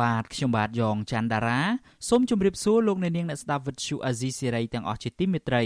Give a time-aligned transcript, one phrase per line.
[0.00, 1.60] បាទខ្ញុំបាទយ៉ងច័ន្ទដារា
[2.08, 5.64] សូមជម្រាបសួរលោកអ្នកនាងអ្នកស្ដាប់វិទ្យុអាស៊ីសេរីទាំងអស់ជាទីមេត្រី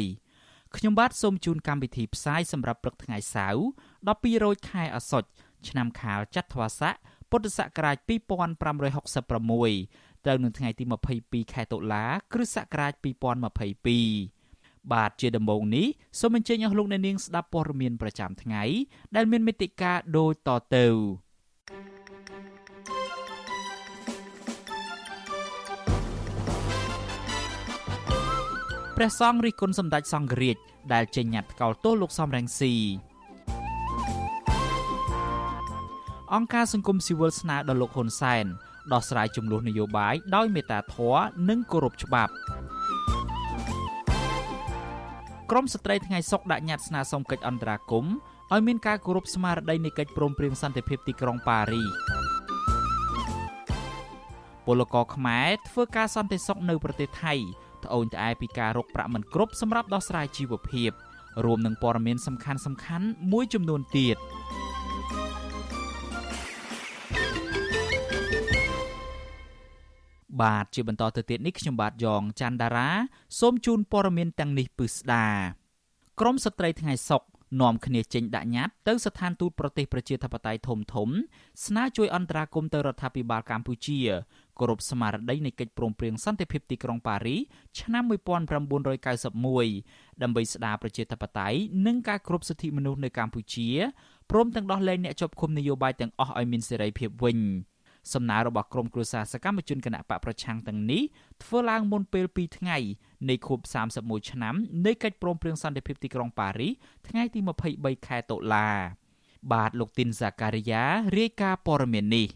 [0.77, 3.61] ខ្ញុំបាទសូមជូនកម្មវិធីផ្សាយសម្រាប់ព្រឹកថ្ងៃសៅរ៍
[4.05, 5.29] 12រោចខែអាសត់
[5.69, 6.95] ឆ្នាំខាលចត្វាស័ក
[7.31, 10.85] ពុទ្ធសករាជ2566ត្រូវនៅថ្ងៃទី
[11.19, 12.93] 22ខែតុលា គ្រិស្តសករាជ
[13.93, 15.87] 2022បាទជាដំបូងនេះ
[16.21, 18.63] សូមអញ្ជើញអស់លោកអ្នកនាងស្ដាប់ព័ត៌មានប្រចាំថ្ងៃ
[19.17, 20.87] ដែលមានមេតិការដូចតទៅ
[28.97, 30.57] ព្រះសង្ឃរិះគន់សម្ដេចសង្ឃរាជ
[30.93, 32.75] ដែលចេញញត្តិថ្កោលទោសលោកសំរងស៊ី
[36.35, 38.45] អង្គការសង្គមស៊ីវិលស្នើដល់លោកហ៊ុនសែន
[38.93, 42.33] ដោះស្រាយចំនួននយោបាយដោយមេត្តាធម៌និងគោរពច្បាប់
[45.51, 48.15] ក្រមស្ត្រីថ្ងៃសុកដាក់ញត្តិស្នើសុំកិច្ចអន្តរាគមន៍
[48.53, 51.89] ឲ្យមានការគោរពស្មារតីនៃកិច្ចព្រមព្រៀងសន្តិភាពទីក្រុងប៉ារីស
[54.67, 57.35] ពលករខ្មែរធ្វើការសន្តិសុខនៅប្រទេសថៃ
[57.85, 60.91] ត្អូញត្អែពីការរកប្រាក់មិនគ្រប់សម្រាប់ដោះស្រាយជីវភាព
[61.45, 64.17] រួមនឹងព័ត៌មានសំខាន់សំខាន់មួយចំនួនទៀត
[70.43, 72.89] បាទជាបន្តទៅទៀតនេះខ្ញុំបាទយ៉ងច័ន្ទដារា
[73.41, 75.27] សូមជូនព័ត៌មានទាំងនេះពិស្ដា
[76.21, 77.23] ក្រមស្ត្រីថ្ងៃសុក
[77.61, 81.09] នាំគ្នាចេញដាក់ញត្តិទៅស្ថានទូតប្រទេសប្រជាធិបតេយ្យធំធំ
[81.67, 83.99] ស្នើជួយអន្តរាគមន៍ទៅរដ្ឋាភិបាលកម្ពុជា
[84.59, 87.37] គោរពស្មារតីនៃកិច្ចព្រមព្រៀងសន្តិភាពទីក្រុងប៉ារី
[87.81, 93.69] ឆ្នាំ1991ដើម្បីស្ដារប្រជាធិបតេយ្យនិងការគោរពសិទ្ធិមនុស្សនៅកម្ពុជា
[94.31, 97.39] ព្រមទាំងដោះលែងអ្នកជាប់ឃុំនយោបាយទាំងអស់ឲ្យមានសេរីភាពវិញ
[98.13, 101.03] សំណើរបស់ក្រមគ្រួសារសកម្មជនគណៈបកប្រឆាំងទាំងនេះ
[101.43, 102.79] ធ្វើឡើងមុនពេល2ថ្ងៃ
[103.29, 103.61] នៃខួប
[103.95, 104.55] 31ឆ្នាំ
[104.87, 106.73] នៃកិច្ចព្រមព្រៀងសន្តិភាពទីក្រុងប៉ារីស
[107.09, 107.41] ថ្ងៃទី
[107.75, 108.69] 23ខែតុលា
[109.53, 110.83] បាទលោកទីនសាការីយ៉ា
[111.19, 112.29] រាយការណ៍ព័ត៌មាននេះ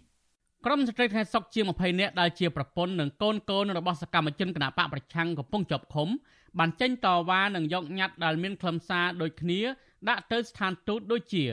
[0.64, 6.08] ក្រុមស្ត្រីថ្ងៃសុកជាង20នាក់ដែលជាប្រពន្ធនិងកូនកូនរបស់សកម្មជនគណបកប្រឆាំងកំពុងជាប់ឃុំ
[6.58, 9.60] បានចេញតវ៉ានិងយកញត្តិដែលមានខ្លឹមសារដូចគ្នា
[10.08, 11.44] ដាក់ទៅស្ថានទូតដូចជា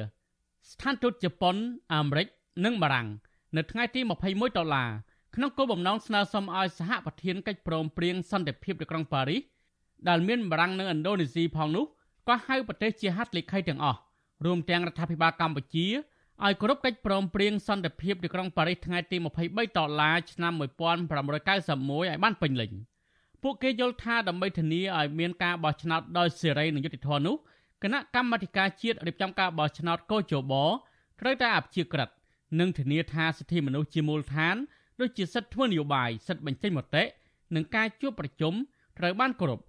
[0.71, 1.55] ស្ថានទូតជប៉ុន
[1.93, 2.27] អាមេរិក
[2.65, 3.07] និងបារាំង
[3.57, 4.89] នៅថ្ងៃទី21ដុល្លារ
[5.35, 9.41] ក្នុងគោលបំណងស្នើសុំឲ្យសហប្រធានកិច្ចព្រមព្រៀងសន្តិភាពនៅក្រុងប៉ារីស
[10.09, 11.85] ដែលមានបារាំងនិងឥណ្ឌូនេស៊ីផងនោះ
[12.27, 13.99] ក៏ហៅប្រទេសជាហត្ថលេខីទាំងអស់
[14.45, 15.87] រួមទាំងរដ្ឋាភិបាលកម្ពុជា
[16.43, 22.71] ឲ្យគោរពកិច្ចព្រមព្រៀងសន្តិភាពនៅក្រុងប៉ារីសថ្ងៃទី23ដុល្លារឆ្នាំ1991ឲ្យបានពេញលេញ
[23.43, 27.35] ពួកគេយល់ថាដើម្បីធានាឲ្យមានការបោះឆ្នោតដោយសេរីនិងយុត្តិធម៌នោះ
[27.83, 30.53] គណៈកម្មាធិការជាតិរៀបចំការបោះឆ្នោតកោជប
[31.21, 32.09] ត្រូវតែអព្យាក្រឹត
[32.59, 34.55] និងធានាថាសិទ្ធិមនុស្សជាមូលដ្ឋាន
[34.99, 37.03] ដូចជាសិទ្ធិធ្វើនយោបាយសិទ្ធិបញ្ចេញមតិ
[37.55, 38.53] និងការជួបប្រជុំ
[38.99, 39.59] ត្រូវបានគោរព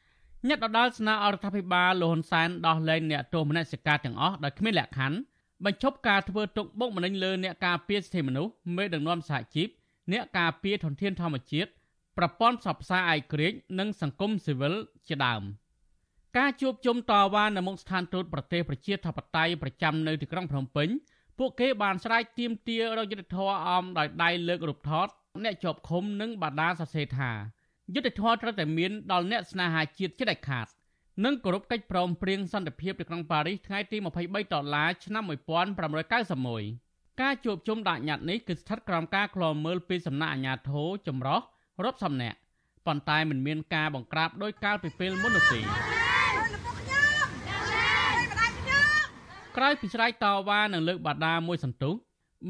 [0.49, 5.19] ញាត់ដដាលស្នើអរដ្ឋាភិបាលលហ៊ុនសែនដោះលែងអ្នកទោសមនសិការទាំងអស់ដោយគ្មានលក្ខខណ្ឌ
[5.65, 9.69] បញ្ឈប់ការធ្វើទុកបុកម្នេញលើអ្នកការពារសិទ្ធិមនុស្សមេដឹកនាំសហជីព
[10.12, 11.71] អ្នកការពារធនធានធម្មជាតិ
[12.19, 14.75] ប្រព័ន្ធផ្សព្វផ្សាយឯករាជ្យនិងសង្គមស៊ីវិល
[15.09, 15.43] ជាដើម
[16.39, 20.89] ការជួបជុំតវ៉ានៅមុខស្ថានទូតប្រទេសប្រជាធិបតេយ្យប្រចាំនៅទីក្រុងភ្នំពេញ
[21.39, 25.09] ពួកគេបានស្រែកទាមទាររកយុទ្ធធរអមដោយដៃលើករូបថត
[25.44, 27.31] អ្នកជាប់ឃុំនិងបដាសរសេរថា
[27.94, 30.67] យុទ្ធធរត្រូវតែមានដល់អ្នកស្នេហាជាតិជាដាច់ខាត
[31.25, 35.22] និងគោរពកិច្ចព្រមព្រៀងសន្តិភាពនៅក្នុងប៉ារីសថ្ងៃទី23ដុល្លារឆ្នាំ
[36.43, 41.41] 1991ការជួបជុំដាក់ញត្តិនេះគឺស្ថិតក្រោមការឃ្លាំមើលពីសំណាក់អាជ្ញាធរចម្រុះ
[41.84, 42.37] រាប់សំណាក់
[42.87, 45.60] ប៉ុន្តែមិនមានការបង្ក្រាបដោយកាលពីពេលមុននោះទេ
[49.56, 51.94] ក្រោយពីស្រែកតវ៉ានិងលើកបាដាមួយសន្ទុះ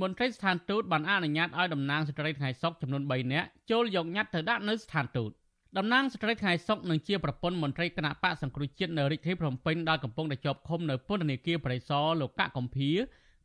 [0.00, 5.30] មន្ត្រីស្ថានទូតបានអនុញ្ញាតឲ្យតំណាងស្ត្រីថ្ងៃសុកចំនួន3នាក់ចូលយកញត្តិទៅដាក់នៅស្ថានទូត
[5.78, 12.90] តំណាងស្ត្រីថ្ងៃសុកនឹងជាប្រពន្ធមន្ត្រីគណៈបកសង្គ្រោះជាតិនៅរាជធានីភ្នំពេញដែលកំពុងតែជាប់ឃុំនៅពន្ធនាគារបរិសរលោកកកំភៀ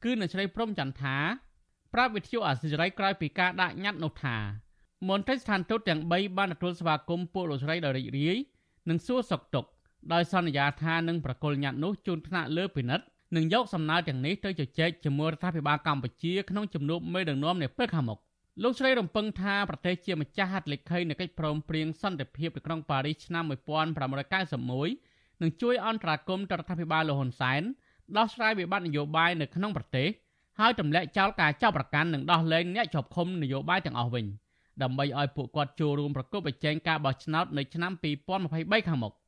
[0.04, 1.18] គឺនៅស្រីព្រំចន្ទថា
[1.94, 4.38] ប្រាប់វិទ្យុអាស៊ីសេរីក្រោយពីការដាក់ញត្តិនោះថា
[5.10, 8.38] មន្ត្រីស្ថានទូតទាំង3បានទទួលស្វាគមន៍ពួកលោកស្រីដោយរីករាយ
[8.90, 9.70] និងសួរសុខទុក្ខ
[10.14, 13.06] ដោយសន្យាថានឹងប្រគល់ញត្តិនោះជូនថ្នាក់លើពិនិត្យ
[13.36, 18.20] នឹងយកសំណើទាំងនេះទៅជជែកជាមួយរដ្ឋាភិបាលកម្ពុជាក្នុងជំនួបមេដឹកនាំនាពេលខាងមុខ
[18.64, 27.62] លោកស្រីរំពឹងថាប្រទេសជាម្ចាស់ហត្ថលេខីនៃកិច្ចព្រមព្រៀងសន្តិភាពនៅក្នុងប៉ារីសឆ្នាំ1991នឹងជួយអន្តរាគមន៍ទៅរដ្ឋាភិបាលលហ៊ុនសែន
[28.18, 30.08] ដោះស្រាយវិបត្តិនយោបាយនៅក្នុងប្រទេស
[30.60, 34.26] ហើយទម្លាក់ចោលការចាប់ប្រកាន់និងដោះលែងអ្នកជាប់ឃុំនយោបាយទាំងអស់វិញ
[34.84, 37.92] ដើម្បីឲ្យពួកគាត់ចូលរួមប្រកបប្រជែងការបោះឆ្នោតនៅឆ្នាំ
[38.40, 39.21] 2023ខាងមុខពួក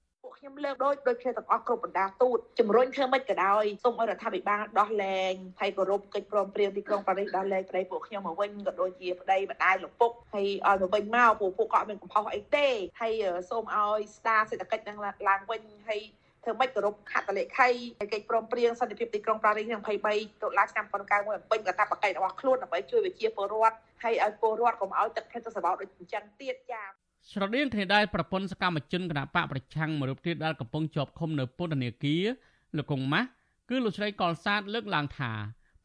[0.44, 12.68] ខ្ញុំលើកដូចដូចគ្នាទាំងអស់គ្រប់បណ្ដាទូតជំរុញធ្វើម៉េចក៏ដោយសូមឲ្យរដ្ឋាភិបាលដោះលែងហើយគោរពកិច្ចព្រមព្រៀងទីក្រុងប៉ារីសដោះលែងប្តីពួកខ្ញុំមកវិញក៏ដូចជាប្តីម្ដាយលោកពុកហើយឲ្យមកវិញមកពួកពួកគាត់មានកំហុសអីទេ
[13.02, 13.14] ហើយ
[13.50, 14.98] សូមឲ្យស្ដារសេដ្ឋកិច្ចនឹង
[15.30, 16.02] ឡើងវិញហើយ
[16.44, 17.70] ធ្វើម៉េចគោរពហត្ថលេខី
[18.02, 20.86] កិច្ចព្រមព្រៀងសន្តិភាពទីក្រុងប៉ារីសក្នុង23តុលាឆ្នាំ
[21.18, 32.24] 1991ពេញកាតព្វកិច្ចរបស់ខ្លួនដើម្បីជួយវិជាពលរដ្ឋហើយឲ្យពលរដ្ឋកុំឲ្យទឹកភេទទៅសបោដូចអញ្ចឹងទៀតចា៎ ស្រដៀងគ្នាដែរប្រពន្ធសកម្មជនគណបកប្រឆាំងមួយរូបទៀតដែលកំពុងជាប់ឃុំនៅពន្ធនាគារ
[32.78, 33.28] លោកកុងម៉ាស់
[33.70, 35.32] គឺលោកស្រីកុលសាទលើកឡើងថា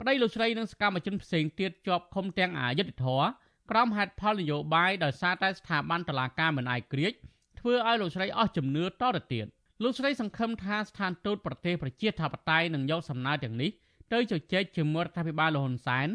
[0.01, 3.23] ប្តីលោកស្រីនិងសកម្មជនផ្សេងទៀតជាប់ឃុំទាំងអយុធធរ
[3.71, 7.13] ក្រោមហេតុផលនយោបាយដោយសារតែស្ថាប័នតុលាការមិនអាយក្រិច
[7.59, 9.47] ធ្វើឲ្យលោកស្រីអស់ជំនឿតទៅទៀត
[9.83, 13.71] លោកស្រីសង្ឃឹមថាស្ថានទូតប្រទេសប្រជាធិបតេយ្យនឹងយកសំណើទាំងនេះ
[14.13, 16.09] ទៅជជែកជាមួយរដ្ឋាភិបាលលហ៊ុនសែន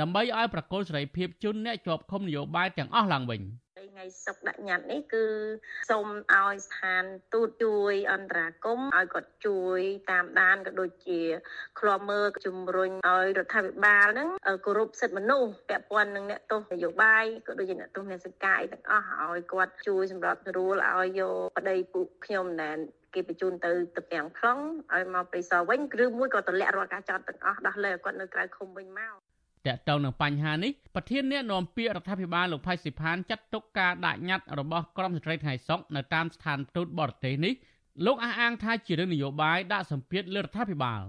[0.00, 3.42] ដើម្បីឲ្យប្រកុលសេរីភាពជនអ្នកជាប់ឃុំនយោបាយទាំងអស់ឡើងវិញ។
[3.98, 5.24] ថ្ងៃសុកដាក់ញត្តិនេះគឺ
[5.90, 7.02] សូមឲ្យស្ថាន
[7.34, 9.80] ទូតជួយអន្តរាគមឲ្យគាត់ជួយ
[10.10, 11.20] តាមដានក៏ដូចជា
[11.78, 14.28] ឃ្លាំមើលជំរុញឲ្យរដ្ឋាភិបាលហ្នឹង
[14.66, 22.78] គោរពសិទ្ធិមនុស្សពាក់ព័ន្ធនឹងអ្នកទោសនយោបាយក៏ដូចជាអ្នកទោសអ្នកសង្កាយទាំងអស់ឲ្យគាត់ជួយសម្រាប់ស្រួលឲ្យយកប្តីពួកខ្ញុំណែន
[23.14, 24.58] គេបញ្ជូនទៅទៅទាំងខ្លង
[24.94, 29.27] ឲ្យមកព្រៃសរវិញឬមួយក៏តម្លាក់រាល់ការចោទទាំងអស់ដោះលែងគាត់នៅក្រៅឃុំវិញមក
[29.72, 37.54] តកតងនឹងបញ្ហានេះប្រធានអ្នកនាំពាក្យរដ្ឋាភិបាលលោកផៃស៊ីផានចាត់ទុកការដាក់ញត្តិរបស់ក្រមស្ត្រីថ្ងៃសុកនៅតាមស្ថានទូតបរទេសនេះ
[38.06, 41.00] លោកអះអាងថាជារឿងនយោបាយដាក់សម្ពាធលើរដ្ឋាភិបាល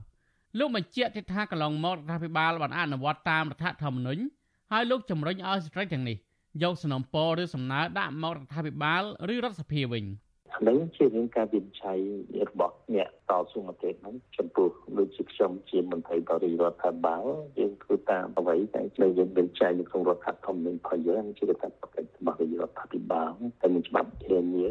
[0.60, 4.22] លោកបញ្ជាក់ទៀតថាកន្លងមករដ្ឋាភិបាលបានអនុវត្តតាមរដ្ឋធម្មនុញ្ញ
[4.72, 6.18] ហើយលោកជំរុញឲ្យស្ត្រីទាំងនេះ
[6.64, 9.02] យកសំណពរឬសំណើដាក់មករដ្ឋាភិបាល
[9.34, 10.06] ឬរដ្ឋសភាវិញ។
[10.58, 12.00] ហ្នឹងជារឿងការវិនិច្ឆ័យ
[12.50, 17.26] របស់អ្នកតស៊ូមតិហ្នឹងចំពោះដូចជាខ្ញុំជាមន្ត្រីបរិរដ្ឋាភិបាល
[17.60, 23.32] យើងធ្វើតាមអ្វីដែលយើងវិនិច្ឆ័យនៅក្នុងរដ្ឋធម្មនុញ្ញរបស់យើងជាកាតព្វកិច្ចរបស់រដ្ឋាភិបាល
[23.62, 24.68] តែមានច្បាប់ធានា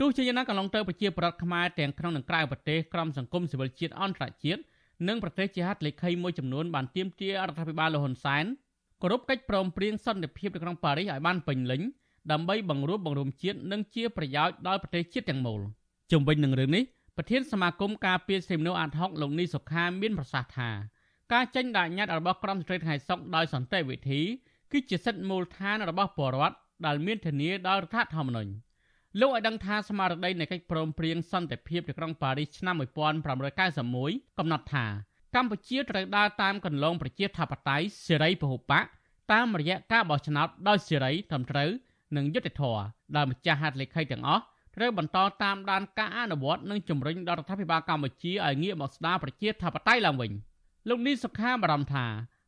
[0.00, 4.60] ទោះជាយ៉ាងណាកន្លងទៅប្រជាប្រដ្ឋខ្មែរទាំងក្នុងនិងក្រៅប្រទេសក្រមសង្គមស៊ីវិលជាតិអន្តរជាតិ
[5.08, 8.44] និងប្រទេសជាហត្ថលេខីមួយចំនួនបានទាមទាររដ្ឋាភិបាលលហ៊ុនសែន
[9.02, 11.82] គោរពកិច្ចព្រមព្រៀងសន្តិភាពនៅក្នុងប៉ារីសឲ្យបានពេញលេញ
[12.32, 15.60] ដើម្បីបង្រួបបង្រួមជាតិនិងជាប្រយោជន៍ដល់ប្រទេសជាតិទាំងមូល
[16.12, 16.84] ជំវិញនឹងរឿងនេះ
[17.16, 20.70] ប្រធានសមាគមការពារសិទ្ធិមនុស្សអាត់ហុកលោកនីសុខាមានប្រសាសន៍ថា
[21.32, 24.20] ការចេញដាក់ញត្តិរបស់ក្រមស្ត្រីថ្ងៃសុកដោយសន្តិវិធី
[24.72, 26.56] គឺជាសិទ្ធិមូលដ្ឋានរបស់ពលរដ្ឋ
[26.86, 28.52] ដែលមានធានាដោយរដ្ឋធម្មនុញ្ញ
[29.20, 34.86] លោកឲ្យដឹងថាស្មារតីនៃកិច្ចព្រមព្រៀងសន្តិភាពទីក្រុងប៉ារីសឆ្នាំ1991កំណត់ថា
[35.36, 38.84] កម្ពុជាត្រូវដើរតាមកន្លងប្រជាធិបតេយ្យសេរីពហុបក
[39.32, 41.70] តាមរយៈការបោះឆ្នោតដោយសេរីត្រឹមត្រូវ
[42.16, 42.82] និងយុត្តិធម៌
[43.16, 44.42] ដែលម្ចាស់ហត្ថលេខីទាំងអស់
[44.76, 50.32] ត្រូវបន្តតាមដានការអនុវត្តនិងជំរុញដល់រដ្ឋាភិបាលកម្ពុជាឲ្យងាកមកស្ដារប្រជាធិបតេយ្យឡើងវិញ
[50.88, 52.06] លោកនីសុខាបារម្ភថា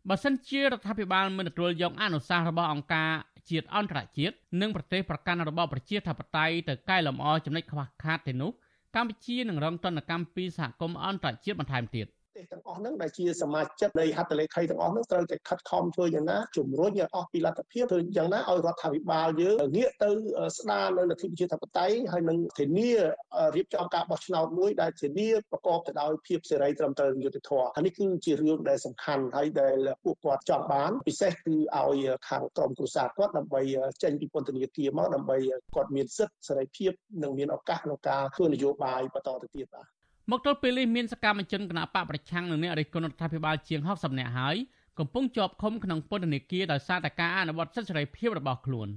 [0.09, 3.13] បើសិនជារដ្ឋាភិបាលមិនទទួលយកអនុសាសន៍របស់អង្គការ
[3.51, 8.51] ជាតិអន្តរជាតិនិងប្រទេសប្រកាន់របបប្រជាធិបតេយ្យទៅកែលម្អចំណុចខ្វះខាតទៅនោះ
[8.97, 12.07] កម្ពុជានឹងរងទណ្ឌកម្មពីសហគមន៍អន្តរជាតិបន្ថែមទៀត។
[12.37, 20.11] ទេសទាំងអស់ហ្នឹងដែលជាសមាជិកនៃហត្ថលេខីទាំងអស់ហ្នឹងត្រូវតែខិតខំធ្វើយ៉ាងណាជំរុញឲ្យអស់ពីលទ្ធភាពធ្វើយ៉ាងណាឲ្យរដ្ឋាភិបាលយើងងាកទៅ
[20.59, 22.91] ស្ដារនៅលទ្ធិប្រជាធិបតេយ្យហើយនឹងធានា
[23.57, 33.63] រៀបចំការបោះឆ្នោតមួយដែលធានាប្រកបទៅដោយភាពសេរីត្រឹមត្រូវយុត្តិធម៌ហើយនេះគឺជារឿងដែលសំខាន់ហើយដែលពួកគាត់ចង់បាន ពិសេសគឺឲ្យខាងក្រមគ្រួសារគាត់ដើម្បី
[34.03, 35.39] ចេញពីពន្ធនាគារមកដើម្បី
[35.75, 36.93] គាត់មានសិទ្ធិសេរីភាព
[37.23, 44.57] និងមានឱកាសក្នុងការធ្វើនយោបាយបន្តទៅទៀតបាទ មកទល់ពេលនេះមានសកម្មជនគណបកប្រឆាំងនឹងអ្នករិះគន់រដ្ឋាភិបាលជាង60នាក់ហើយ
[44.99, 48.89] កំពុងជាប់ឃុំក្នុងពន្ធនាគារដោយសារតែការអនុវត្តសិទ្ធិសេរីភាពរបស់ខ្លួន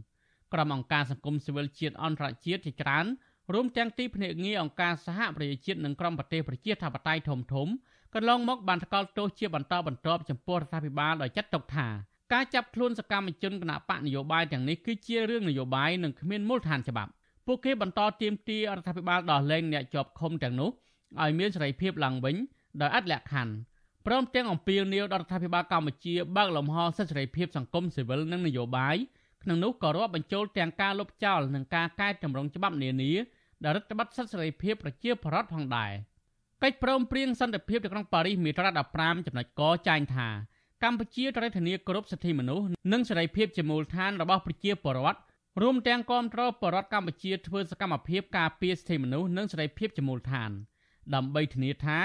[0.54, 3.06] ក្រុមអង្គការសង្គមស៊ីវិលជាតិអន្តរជាតិជាច្រើន
[3.54, 7.68] រួមទាំងទីភ្នាក់ងារអង្គការសហប្រជាជាតិនិងក្រុមប្រទេសប្រជាធិបតេយ្យធំធំ
[8.14, 11.88] កន្លងមកបានថ្កោលទោសជាបន្តបន្ទាប់ចំពោះរដ្ឋាភិបាលដោយចាត់ទុកថា
[12.34, 17.12] ការចាប់ខ្លួនសកម្មជនគណបកនយោបាយទាំងនេះគឺជារឿងនយោបាយនិងគ្មានមូលដ្ឋានច្បាប់
[17.46, 20.70] ពួកគេបន្តទាមទាររដ្ឋាភិបាលដោះលែងអ្នកជាប់ឃុំទាំងនោះ
[21.24, 22.36] ឲ្យមានសេរីភាពឡើងវិញ
[22.82, 23.54] ដោយអត់លក្ខខណ្ឌ
[24.06, 28.96] ព្រមទាំងអំពាវនាវដល់រដ្ឋាភិបាលកម្ពុជាបើកលំហសិទ្ធិសេរីភាពសង្គមស៊ីវិលនិងនយោបាយ
[29.44, 33.12] ក្នុងនោះក៏រាប់បញ្ចូលទាំងការលុបចោលនិងការកែតម្រង់ច្បាប់នានា
[33.64, 35.92] ដែលរដ្ឋបတ်សិទ្ធិសេរីភាពប្រជាពលរដ្ឋផងដែរ
[36.64, 38.70] កិច្ចព្រមព្រៀងសន្តិភាពនៅក្នុងប៉ារីសមាត្រា
[39.00, 40.28] 15ចំណុចកចែងថា
[40.84, 45.20] កម្ពុជាត្រូវធានាគោរពសិទ្ធិមនុស្សនិងសេរីភាពជាមូលដ្ឋានរបស់ប្រជាពលរដ្ឋ
[45.62, 50.52] រួមទាំងគាំទ្រពលរដ្ឋកម្ពុជាធ្វើសកម្មភាពការពារសិទ្ធិមនុស្សនិងសេរីភាពជាមូលដ្ឋាន។
[51.16, 52.00] ដើម្បីធានាថា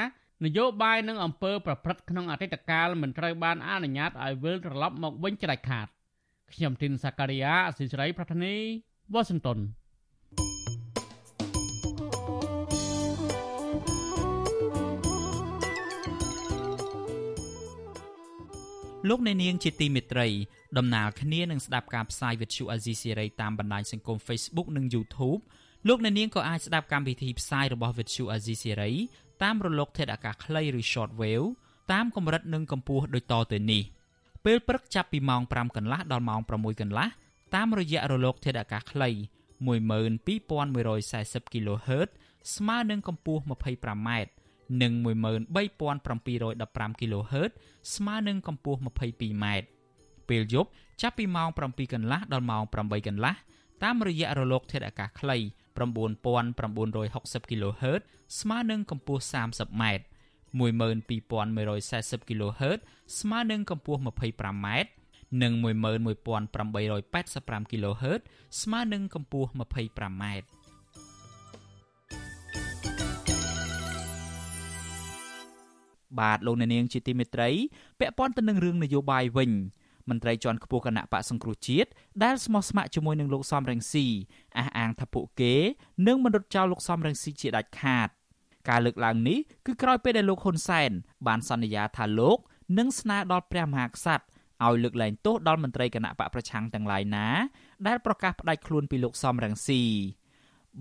[0.45, 5.89] នយោបាយនិងអំពើប្រព្រឹត្តក្នុងអតីតកាលមិនត្រូវបានអនុញ្ញាតឲ្យវិលត្រឡប់មកវិញច្រាច់ខាត
[6.53, 8.55] ខ្ញុំទីនសាការីយ៉ាអសិរ័យប្រធានី
[9.13, 9.59] វ៉ាស៊ីនតោន
[19.09, 20.29] លោកអ្នកនាងជាទីមេត្រី
[20.79, 25.41] ដំណើរគ្នានឹងស្ដាប់ការផ្សាយវិទ្យុអាស៊ីសេរីតាមបណ្ដាញសង្គម Facebook និង YouTube
[25.89, 28.93] លោកអ្នកនាងក៏អាចស្ដាប់កម្មវិធីផ្សាយរបស់វិទ្យុអាស៊ីសេរី
[29.43, 31.47] តាមរលក ធាតុអាកាសខ្លីឬ Shortwave
[31.93, 33.83] តាមកម្រិតនិងកម្ពស់ដូចតទៅនេះ
[34.45, 37.09] ពេលព្រឹកចាប់ពីម៉ោង5កន្លះដល់ម៉ោង6កន្លះ
[37.55, 39.11] តាមរយៈរលក ធាតុអាកាសខ្លី
[39.69, 42.09] 12140 kHz
[42.55, 44.11] ស្មើនឹងកម្ពស់ 25m
[44.83, 47.51] និង13715 kHz
[47.95, 49.47] ស្មើនឹងកម្ពស់ 22m
[50.29, 50.71] ពេលយប់
[51.03, 53.35] ចាប់ពីម៉ោង7កន្លះដល់ម៉ោង8កន្លះ
[53.83, 55.39] តាមរយៈរលកធាតុអាកាសខ្លី
[55.77, 58.01] 9960 kHz
[58.41, 59.83] ស្មើនឹងកម្ពស់ 30m
[60.61, 62.79] 12140 kHz
[63.19, 64.67] ស្មើនឹងកម្ពស់ 25m
[65.43, 68.21] និង11885 kHz
[68.63, 70.25] ស្មើនឹងកម្ពស់ 25m
[76.19, 77.51] បាទលោកអ្នកនាងជាទីមេត្រី
[77.99, 79.51] ពាក់ព័ន្ធទៅនឹងរឿងនយោបាយវិញ
[80.11, 81.91] មន្ត្រីជាន់ខ្ពស់គណៈបកសង្គ្រោះជាតិ
[82.25, 84.07] ដែលស្មោះស្ម័គ្រជាមួយនឹងលោកសំរងស៊ី
[84.59, 85.55] អះអាងថាពួកគេ
[86.07, 88.09] នឹងមិនរត់ចោលលោកសំរងស៊ីជាដាច់ខាត
[88.69, 90.91] ការលើកឡើងនេះគឺក្រោយពេលដែលលោកហ៊ុនសែន
[91.27, 92.39] បានសន្យាថាលោក
[92.79, 94.25] នឹងស្នើដល់ព្រះមហាក្សត្រ
[94.67, 97.27] ឲ្យលើកលែងទោសដល់មន្ត្រីគណៈបកប្រឆាំងទាំងឡាយណា
[97.87, 99.83] ដែលប្រកាសផ្តាច់ខ្លួនពីលោកសំរងស៊ី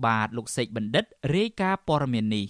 [0.04, 2.46] បាទលោកសេកបណ្ឌិតរាយការណ៍ព័ត៌មាននេះ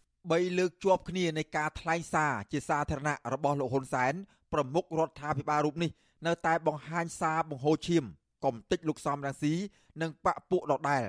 [0.00, 4.14] 3លើកជាប់គ្នានៃការថ្លែងសារជាសាធារណៈរបស់លោកហ៊ុនសែន
[4.54, 5.90] ប្រមុខរដ្ឋាភិបាលរូបនេះ
[6.26, 8.04] នៅតែបង្ហាញសារបង្ហូរឈាម
[8.44, 9.54] កំតិចលោកសំរងស៊ី
[10.00, 11.04] និងបពពួកដដែល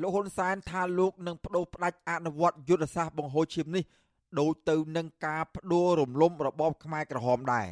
[0.00, 3.84] លោកហ៊ុនសែនថាលោកនឹងបដូរផ្ដាច់អនុវត្តយុទ្ធសាស្ត្របង្ហូរឈាមនេះ
[4.40, 7.68] ដូចទៅនឹងការបដួលរំលំរបបខ្មែរក្រហមដែរ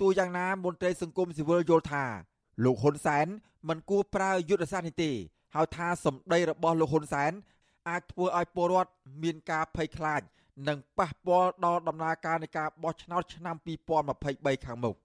[0.00, 2.04] ទោះយ៉ាងណាមន្ត្រីសង្គមស៊ីវិលយល់ថា
[2.64, 3.26] លោកហ៊ុនសែន
[3.68, 5.10] មិនគួរប្រើយុទ្ធសាស្ត្រនេះទេ
[5.54, 7.32] ហើយថាសម្ដីរបស់លោកហ៊ុនសែន
[7.88, 10.22] អាចធ្វើឲ្យពលរដ្ឋមានការភ័យខ្លាច
[10.68, 13.56] និងប៉ះពាល់ដល់ដំណើរការនៃការបោះឆ្នោតឆ្នាំ
[14.10, 14.96] 2023ខាងមុខ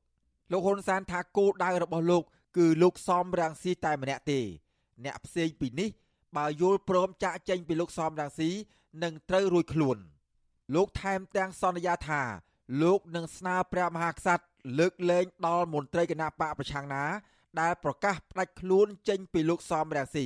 [0.52, 2.24] លោកហ៊ុនសែនថាគោលដៅរបស់លោក
[2.58, 4.40] គឺលោកសំរាំងស៊ីតែម្នាក់ទេ
[5.04, 5.90] អ្នកផ្សេងពីនេះ
[6.38, 8.50] បើយល់ព្រមចាក់ចេញពីលោកសំរាំងស៊ី
[9.04, 9.98] នឹងត្រូវរួចខ្លួន
[10.76, 12.22] លោកថែមទាំងសន្យាថា
[12.82, 14.46] លោកនឹងស្នើព្រះមហាក្សត្រ
[14.80, 17.04] លើកលែងដល់មន្ត្រីគណៈបកប្រឆាំងណា
[17.62, 20.26] ដែលប្រកាសផ្ដាច់ខ្លួនចេញពីលោកសំរាំងស៊ី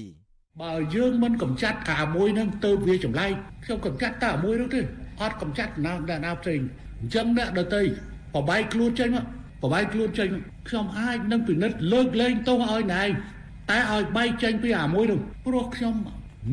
[0.59, 3.31] បើយើងមិនកំចាត់កាមួយនឹងទៅវាចម្លែក
[3.63, 4.81] ខ្ញុំកំចាត់តែមួយនោះទេ
[5.21, 5.93] អត់កំចាត់ណា
[6.25, 6.59] ណាផ្សេង
[6.99, 7.83] អញ្ចឹងអ្នកដតី
[8.35, 9.25] បបាយខ្លួនចេញមក
[9.63, 10.29] បបាយខ្លួនចេញ
[10.67, 13.03] ខ្ញុំអាចនឹងពិនិត្យលើកលែងទោសឲ្យណែ
[13.71, 15.95] តែឲ្យបែកចេញពីអាមួយនោះព្រោះខ្ញុំ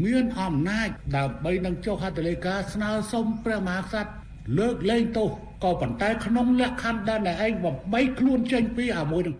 [0.04, 4.10] មានអំណាចដើម្បីនឹងចុះហត្ថលេខាស្នើសុំព្រះមហាក្សត្រ
[4.58, 5.28] លើកលែងទោស
[5.64, 9.34] ក៏ប៉ុន្តែក្នុងលក្ខខណ្ឌដែលឯងបំបីខ្លួនចេញពីអាមួយនោះ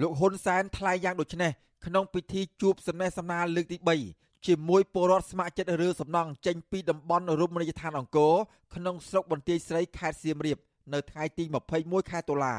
[0.00, 1.52] លោកហ៊ុនសែនថ្លែងយ៉ាងដូចនេះ
[1.84, 3.78] ក្នុងពិធីជួបសំណេះសំណាលលើកទី
[4.12, 8.34] 3ជាមួយពលរដ្ឋស្ម័គ្រចិត្តរើសំណង់ចេញពីតំបន់រមណីយដ្ឋានអង្គរ
[8.74, 10.58] ក្នុងស្រុកបន្ទាយស្រីខេត្តសៀមរាប
[10.94, 11.44] នៅថ្ងៃទី
[11.78, 12.56] 21ខែតុលា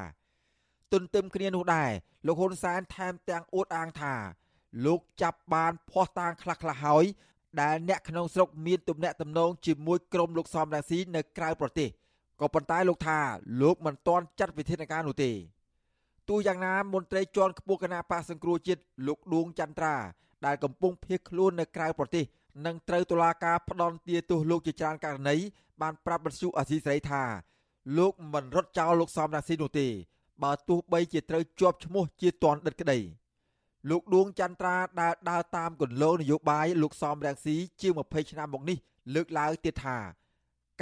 [0.94, 1.92] ទន្ទឹមគ្នានោះដែរ
[2.26, 4.14] លោកហ៊ុនសែនថែមទាំងអួតអាងថា
[4.86, 7.06] លោកចាប់បានភ័ស្តុតាងខ្លះៗហើយ
[7.62, 11.90] ដែលអ្នកក្នុងស្រុកមានទំនាក់ទំនងជាមួយក្រុមលោកសំរងស៊ីនៅក្រៅប្រទេស
[12.42, 13.20] ក៏ប៉ុន្តែលោកថា
[13.62, 15.32] លោកមិនទាន់ចាត់វិធានការនោះទេ
[16.30, 19.96] ទោះយ៉ាងណាមន្ត្រីជាន់ខ្ពស់គណៈបកសង្គ្រោះជាតិលោកដួងចន្ទ្រា
[20.46, 22.26] ដែលកំពុងភៀសខ្លួននៅក្រៅប្រទេស
[22.66, 25.36] នឹងត្រូវតុលាការផ្ដន់ទាទោសលោកជាច្រើនករណី
[25.82, 27.24] បានប្រាប់បទសុអាស៊ីសេរីថា
[27.98, 29.88] លោកមិនរត់ចោលលោកសំរាស៊ីនោះទេ
[30.44, 33.00] បើទោះបីជាត្រូវជាប់ឈ្មោះជាតនដិតក្តី
[33.90, 38.78] លោកដួងចន្ទ្រាដែលដើរតាមគន្លងនយោបាយលោកសំរាំងស៊ីជាង20ឆ្នាំមកនេះ
[39.16, 39.98] លើកឡើងទៀតថា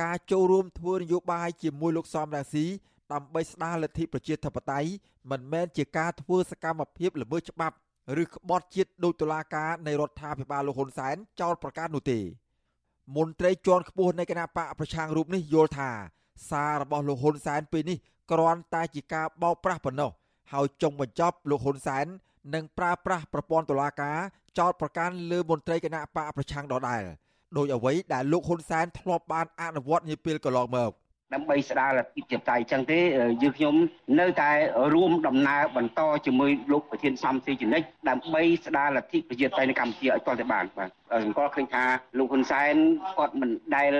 [0.02, 2.66] ការចូលរួមធ្វើនយោបាយជាមួយលោកសំរាំងស៊ី
[3.14, 4.90] ដើម្បីស្ដារលទ្ធិប្រជាធិបតេយ្យ
[5.32, 7.76] មិនមែនជាការធ្វើសកម្មភាពល្មើសច្បាប់
[8.22, 12.20] ឬក្បត់ជាតិដោយតុលាការនៃរដ្ឋាភិបាលលោកហ៊ុនសែនចោលប្រកាសនោះទេ
[13.16, 15.90] មន្ត្រីជាន់ខ្ពស់នៃគណៈបកប្រឆាំងរូបនេះយល់ថា
[16.50, 17.98] សាររបស់លោកហ៊ុនសែនពេលនេះ
[18.32, 20.12] គ្រាន់តែជាការបោកប្រាស់ប៉ុណ្ណោះ
[20.54, 22.06] ហើយចុងបញ្ចប់លោកហ៊ុនសែន
[22.54, 24.18] នឹងប្រើប្រាស់ប្រព័ន្ធតុលាការ
[24.60, 27.04] ចោតប្រកាន់លើមន្ត្រីគណៈបកប្រឆាំងដដែល
[27.58, 30.92] ដោយអ្វីដែលលោកហ៊ុនសែនធ្លាប់បានអនុវត្តនាពេលកន្លងមក
[31.34, 33.00] ដើម្បីស្ដារលទ្ធិជាតិអញ្ចឹងទេ
[33.44, 33.76] យើងខ្ញុំ
[34.20, 34.52] នៅតែ
[34.94, 40.90] រួមដំណើរបន្តជាមួយលោកប្រធានសំសេជនិកដើម្បីស្ដារលទ្ធិប្រជាធិបតេយ្យនៅកម្ពុជាឲ្យទាល់តែបានបាទ
[41.26, 41.84] សង្កល់ឃើញថា
[42.18, 42.76] លោកហ៊ុនសែន
[43.18, 43.96] គាត់មិនដែល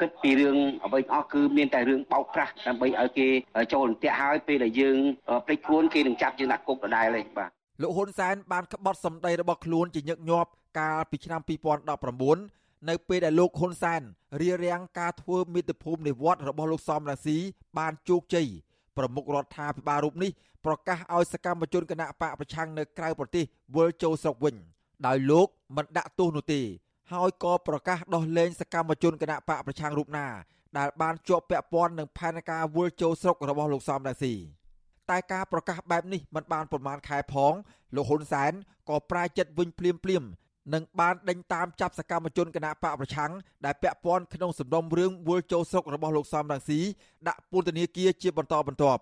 [0.00, 3.28] គិតពីរឿងអ្វីអស់គឺមានតែរឿងបោកប្រាស់ដើម្បីឲ្យគេ
[3.72, 4.98] ចូលអន្ទាក់ហើយពេលដែលយើង
[5.46, 7.50] ភ្លេចខ្លួនគេនឹងចាប់យើងដាក់គុកដដែលទេបាទ
[7.82, 14.00] លោកហ៊ុនសែនបានក្បត់សម្ដីរបស់ខ្លួនជាញឹកញាប់កាលពីឆ្នាំ2019 នៅពេលដែលលោកហ៊ុនសែន
[14.40, 17.38] រៀបរៀងការធ្វើមាតុភូមិនិវត្តរបស់លោកសំរាស៊ី
[17.78, 18.46] បានជោគជ័យ
[18.96, 20.30] ប្រមុខរដ្ឋាភិបាលរូបនេះ
[20.66, 23.44] ប្រកាសឲ្យសកម្មជនគណៈបកប្រឆាំងនៅក្រៅប្រទេស
[23.76, 24.54] វិលចូលស្រុកវិញ
[25.06, 26.60] ដោយលោកមិនដាក់ទោសនោះទេ
[27.12, 30.26] ហើយក៏ប្រកាសដោះលែងសកម្មជនគណៈបកប្រឆាំងរូបណា
[30.78, 34.34] ដែលបានជាប់ពាក់ព័ន្ធនឹងផែនការវិលចូលស្រុករបស់លោកសំរាស៊ី
[35.10, 37.52] តែការប្រកាសបែបនេះមិនបានប្រមាណខែផង
[37.94, 38.52] លោកហ៊ុនសែន
[38.88, 40.22] ក៏ប្រែចិត្តវិញភ្លាមភ្លាម
[40.74, 43.32] និងបានដេញតាមចាប់សកម្មជនគណៈបកប្រឆាំង
[43.64, 46.80] ដែលពាក់ព័ន្ធក្នុងសំណុំរឿងវល់ចូលស្រុករបស់លោកសំរងស៊ី
[47.28, 49.00] ដាក់ពន្ធនាគារជាបន្តបន្ទាប់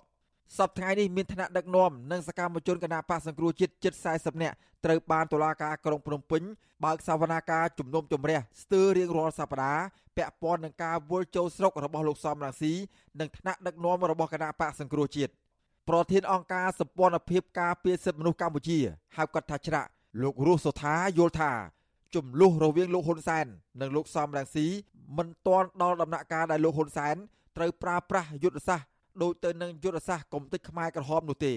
[0.56, 6.42] សប្តាហ៍នេះមានថ្នាក់ដឹកនាំនិងសកម្មជនគណៈបកសង្គ្រោះជាតិជិត40នាក់ត្រូវបានតុលាការក្រុងភ្នំពេញ
[6.84, 9.84] បើកសវនាការជំនុំជម្រះស្ទើររៀងរាល់សប្តាហ៍
[10.16, 12.72] ពាក់ព័ន្ធនឹងការវល់ចូលស្រុករបស់លោកសំរងស៊ី
[13.20, 15.32] និងថ្នាក់ដឹកនាំរបស់គណៈបកសង្គ្រោះជាតិ
[15.88, 18.78] ប្រធានអង្គការសម្ព័ន្ធភាពការពារសិទ្ធិមនុស្សកម្ពុជា
[19.16, 19.88] ហៅកាត់ថាច្រាក់
[20.22, 21.52] លោករស់សុថាយល់ថា
[22.14, 23.46] ចំនួនរវាងលោកហ៊ុនសែន
[23.80, 24.66] និងលោកសំរងស៊ី
[25.16, 27.16] មិនទាន់ដល់ដំណាក់កាលដែលលោកហ៊ុនសែន
[27.56, 28.86] ត្រូវប្រើប្រាស់យុទ្ធសាស្ត្រ
[29.22, 31.54] ដូចទៅនឹងយុទ្ធសាស្ត្រកុំតិចខ្មែរក្រហមនោះទេ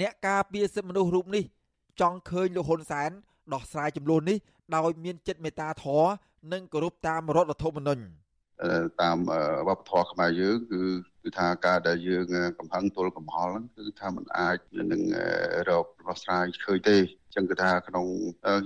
[0.00, 1.44] អ្នកការពារសិទ្ធិមនុស្សរូបនេះ
[2.00, 3.10] ចង់ឃើញលោកហ៊ុនសែន
[3.52, 4.38] ដោះស្រាយចំនួននេះ
[4.76, 6.10] ដោយមានចិត្តមេត្តាធម៌
[6.52, 8.02] និងគោរពតាមរដ្ឋធម្មនុញ្ញ
[9.02, 9.18] តាម
[9.68, 10.82] វប្បធម៌ខ្មែរយើងគឺ
[11.22, 12.24] គឺថាការដែលយើង
[12.58, 14.56] កំហឹងទល់កំហល់ហ្នឹងគឺថាมันអាច
[14.92, 15.02] នឹង
[15.68, 16.98] រកដោះស្រាយឃើញទេ
[17.34, 18.06] ចឹងគឺថាក្នុង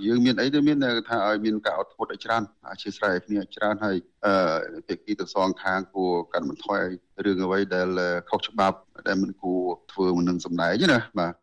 [0.05, 0.77] យើងមានអីទៅមាន
[1.09, 6.81] ថាឲ្យមានការអត់ធ្មត់ឲ្យច្រើនអធិស្ឋានគ្នាច្រើនហើយអឺភាគីទាំងសងខាងគួរកាត់បន្ថយ
[7.25, 7.87] រឿងអ្វីដែល
[8.29, 9.61] ខុសច្បាប់ដែលមិនគួរ
[9.91, 11.33] ធ្វើមិននឹងសម្ដែងណាបាទ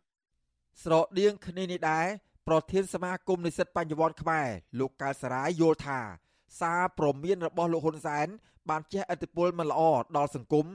[0.83, 2.07] ស្រដៀងគ្នានេះដែរ
[2.47, 4.47] ប្រធានសមាគមនិស្សិតបញ្ញវន្តខ្មែរ
[4.79, 5.99] លោកកែលសារាយយល់ថា
[6.59, 8.27] សារព្រមានរបស់លោកហ៊ុនសែន
[8.69, 9.81] បានជះឥទ្ធិពលមិនល្អ
[10.17, 10.65] ដល់សង្គម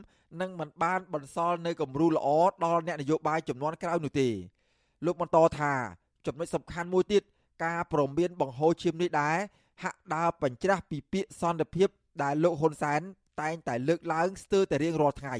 [0.40, 2.28] និងមិនបានបន្សល់នៅគំរូល្អ
[2.64, 4.28] ដល់អ្នកនយោបាយចំនួនក្រោយនោះទេ
[5.06, 5.72] លោកបន្តថា
[6.26, 7.22] ចំណុចសំខាន់មួយទៀត
[7.64, 9.36] ការប្រមានបង្ហូរឈាមនេះដែរ
[9.82, 11.88] ហាក់ដើរបញ្ច្រាស់ពីពាក្យសន្តិភាព
[12.22, 13.00] ដែលលោកហ៊ុនសែន
[13.40, 15.36] តែងតែលើកឡើងស្ទើរតែរៀងរាល់ថ្ងៃ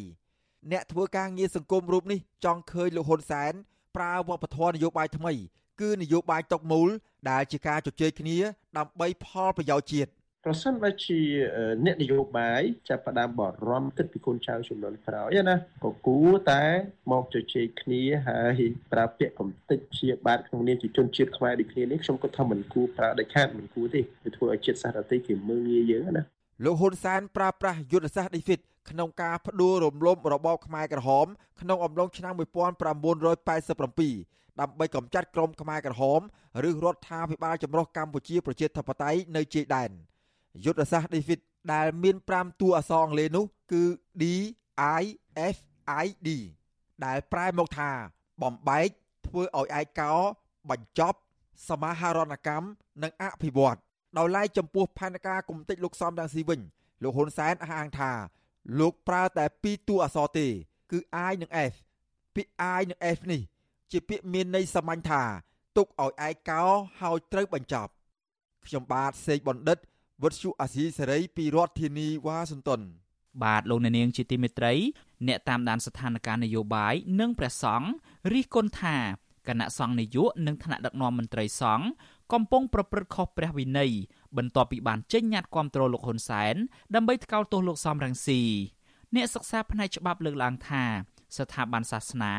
[0.72, 3.52] អ្នកធ្វើការងារសង្គមរូបនេះចង់ឃើញលោកហ៊ុនសែន
[3.96, 5.32] ប្រើវប្បធម៌នយោបាយថ្មី
[5.80, 6.88] គឺនយោបាយតុកមូល
[7.30, 8.38] ដែលជាការជជែកគ្នា
[8.78, 10.10] ដើម្បីផលប្រយោជន៍ជាតិ
[10.50, 11.20] ប្រសិនបើជា
[11.84, 16.64] អ្នកនយោបាយចាប់ផ្ដើមបារម្ភគិតពីកូនចៅចំនួនក្រោយណាក៏គួរតែ
[17.12, 18.60] មកជជែកគ្នាហើយ
[18.92, 26.22] ប្រើពាក្យកំតិចជាបាតក្នុងនាមជាជនជាតិខ្មែរដូចគ្នានេះខ្ញុំគិតថាមិនគួរប្រើដាច់ខាតមិនគួរទេវាធ្វើឲ្យជាតិសាសន៍ដទៃគេមើលងាយយើងណា
[26.64, 31.26] លោកហ៊ុនសែនប្រើប្រាស់យុទ្ធសាស្ត្រ Defeat ក្នុងការផ្ដួលរំលំរបបខ្មែរក្រហម
[31.60, 32.42] ក្នុងអំឡុងឆ្នាំ1987
[34.60, 36.20] ដើម្បីកម្ចាត់ក្រុមខ្មែរក្រហម
[36.68, 39.92] ឬរដ្ឋាភិបាលចម្រុះកម្ពុជាប្រជាធិបតេយ្យនៅជ័យដែន។
[40.64, 41.40] យុទ្ធសាស្ត្រ David
[41.72, 43.82] ដែលមាន5តួអក្សរអង់គ្លេសនោះគឺ
[44.22, 44.24] D
[45.00, 45.04] I
[45.54, 45.56] F
[46.04, 46.28] I D
[47.04, 47.90] ដែលប្រែមកថា
[48.42, 48.88] បំបែក
[49.26, 50.14] ធ្វើឲ្យឯកោ
[50.70, 51.18] បញ្ចប់
[51.68, 52.66] សមាហរណកម្ម
[53.02, 53.78] និងអភិវឌ្ឍ
[54.18, 56.60] ដោយឡែកចំពោះផែនការគំតិចលោកសំរងស៊ីវិញ
[57.02, 58.12] លោកហ៊ុនសែនអះអាងថា
[58.80, 60.46] លោកប្រើតែពីរតួអក្សរទេ
[60.90, 60.98] គឺ
[61.30, 61.74] I និង F
[62.34, 63.42] ពាក្យ I និង F នេះ
[63.90, 65.22] ជាពាក្យមានន័យសាមញ្ញថា
[65.76, 66.62] ទុកឲ្យឯកោ
[67.00, 67.90] ហើយត្រូវបញ្ចប់
[68.66, 69.78] ខ្ញុំបាទសេកបណ្ឌិត
[70.22, 72.80] វុទ្ធុអាស៊ីសេរីពីរដ្ឋធានីវ៉ាស៊ីនតោន
[73.42, 74.72] បាទលោកអ្នកនាងជាទីមេត្រី
[75.28, 77.88] អ្នកតាមដានស្ថានភាពនយោបាយនិងព្រះសង្ឃ
[78.32, 78.96] រិះគន់ថា
[79.48, 81.86] គណៈសង្ឃនាយកនិងថ្នាក់ដឹកនាំមន្ត្រីសង្ឃ
[82.32, 83.92] កំពុងប្រព្រឹត្តខុសព្រះវិន័យ
[84.36, 86.54] បន្ទាប់ពីបានចេញញត្តិគាំទ្រលោកហ៊ុនសែន
[86.94, 88.40] ដើម្បីថ្កោលទោសលោកសំរងស៊ី
[89.14, 90.84] អ្នកសិក្សាផ្នែកច្បាប់លើកឡើងថា
[91.36, 92.34] ស្ថាប័នសាសនា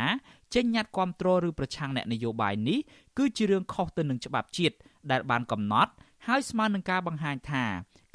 [0.55, 2.79] ចេញញត្តិគាំទ្រឬប្រឆាំងអ្នកនយោបាយនេះ
[3.17, 4.75] គឺជារឿងខុសទៅនឹងច្បាប់ជាតិ
[5.11, 5.91] ដែលបានកំណត់
[6.27, 7.65] ហើយស្មើនឹងការបង្ហាញថា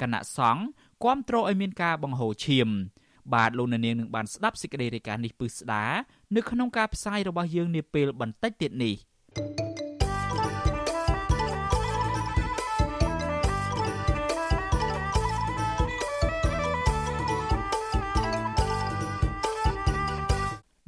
[0.01, 0.63] គណៈសង្ឃ
[1.03, 2.69] គ្រប់គ្រងឲ្យមានការបង្ហូរឈាម
[3.33, 5.85] បាទលោកនាងនឹងបានស្ដាប់សេចក្តីរាយការណ៍នេះពឹស្ដា
[6.35, 8.95] នៅក្នុងការផ្សាយរបស់យើងនាពេលបន្តិចទៀតនេះ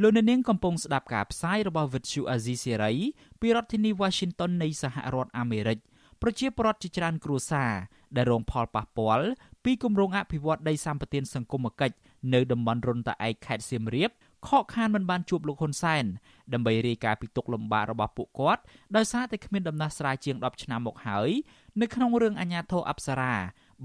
[0.01, 2.97] លោកនាងកំពុងស្ដាប់ការផ្សាយរបស់ Vuthu Azizi Serai
[3.41, 5.77] ពីរដ្ឋធានី Washington នៃសហរដ្ឋអាមេរិក
[6.21, 7.71] ប្រជាពលរដ្ឋជាច្រើនគ្រួសារ
[8.15, 9.27] ដែលរងផលប៉ះពាល់
[9.63, 11.95] ពីគម្រោងអភិវឌ្ឍដីសម្បត្តិសង្គមគិច្ច
[12.33, 14.11] នៅតំបន់រុនតាឯកខេត្តសៀមរាប
[14.47, 16.05] ខកខានមិនបានជួបលោកហ៊ុនសែន
[16.53, 18.61] ដើម្បីរាយការណ៍ពីទុកលំបាករបស់ពួកគាត់
[18.95, 21.29] ដោយសារតែគ្មានដំណោះស្រាយជាង10ឆ្នាំមកហើយ
[21.81, 23.33] នៅក្នុងរឿងអាញាធរអប្សរា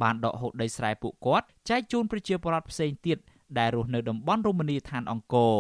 [0.03, 3.19] បានដកហូតដីស្រែពួកគាត់ចែកជូនប្រជាពលរដ្ឋផ្សេងទៀត
[3.59, 5.57] ដែលរស់នៅតំបន់រមណីយដ្ឋានអង្គរ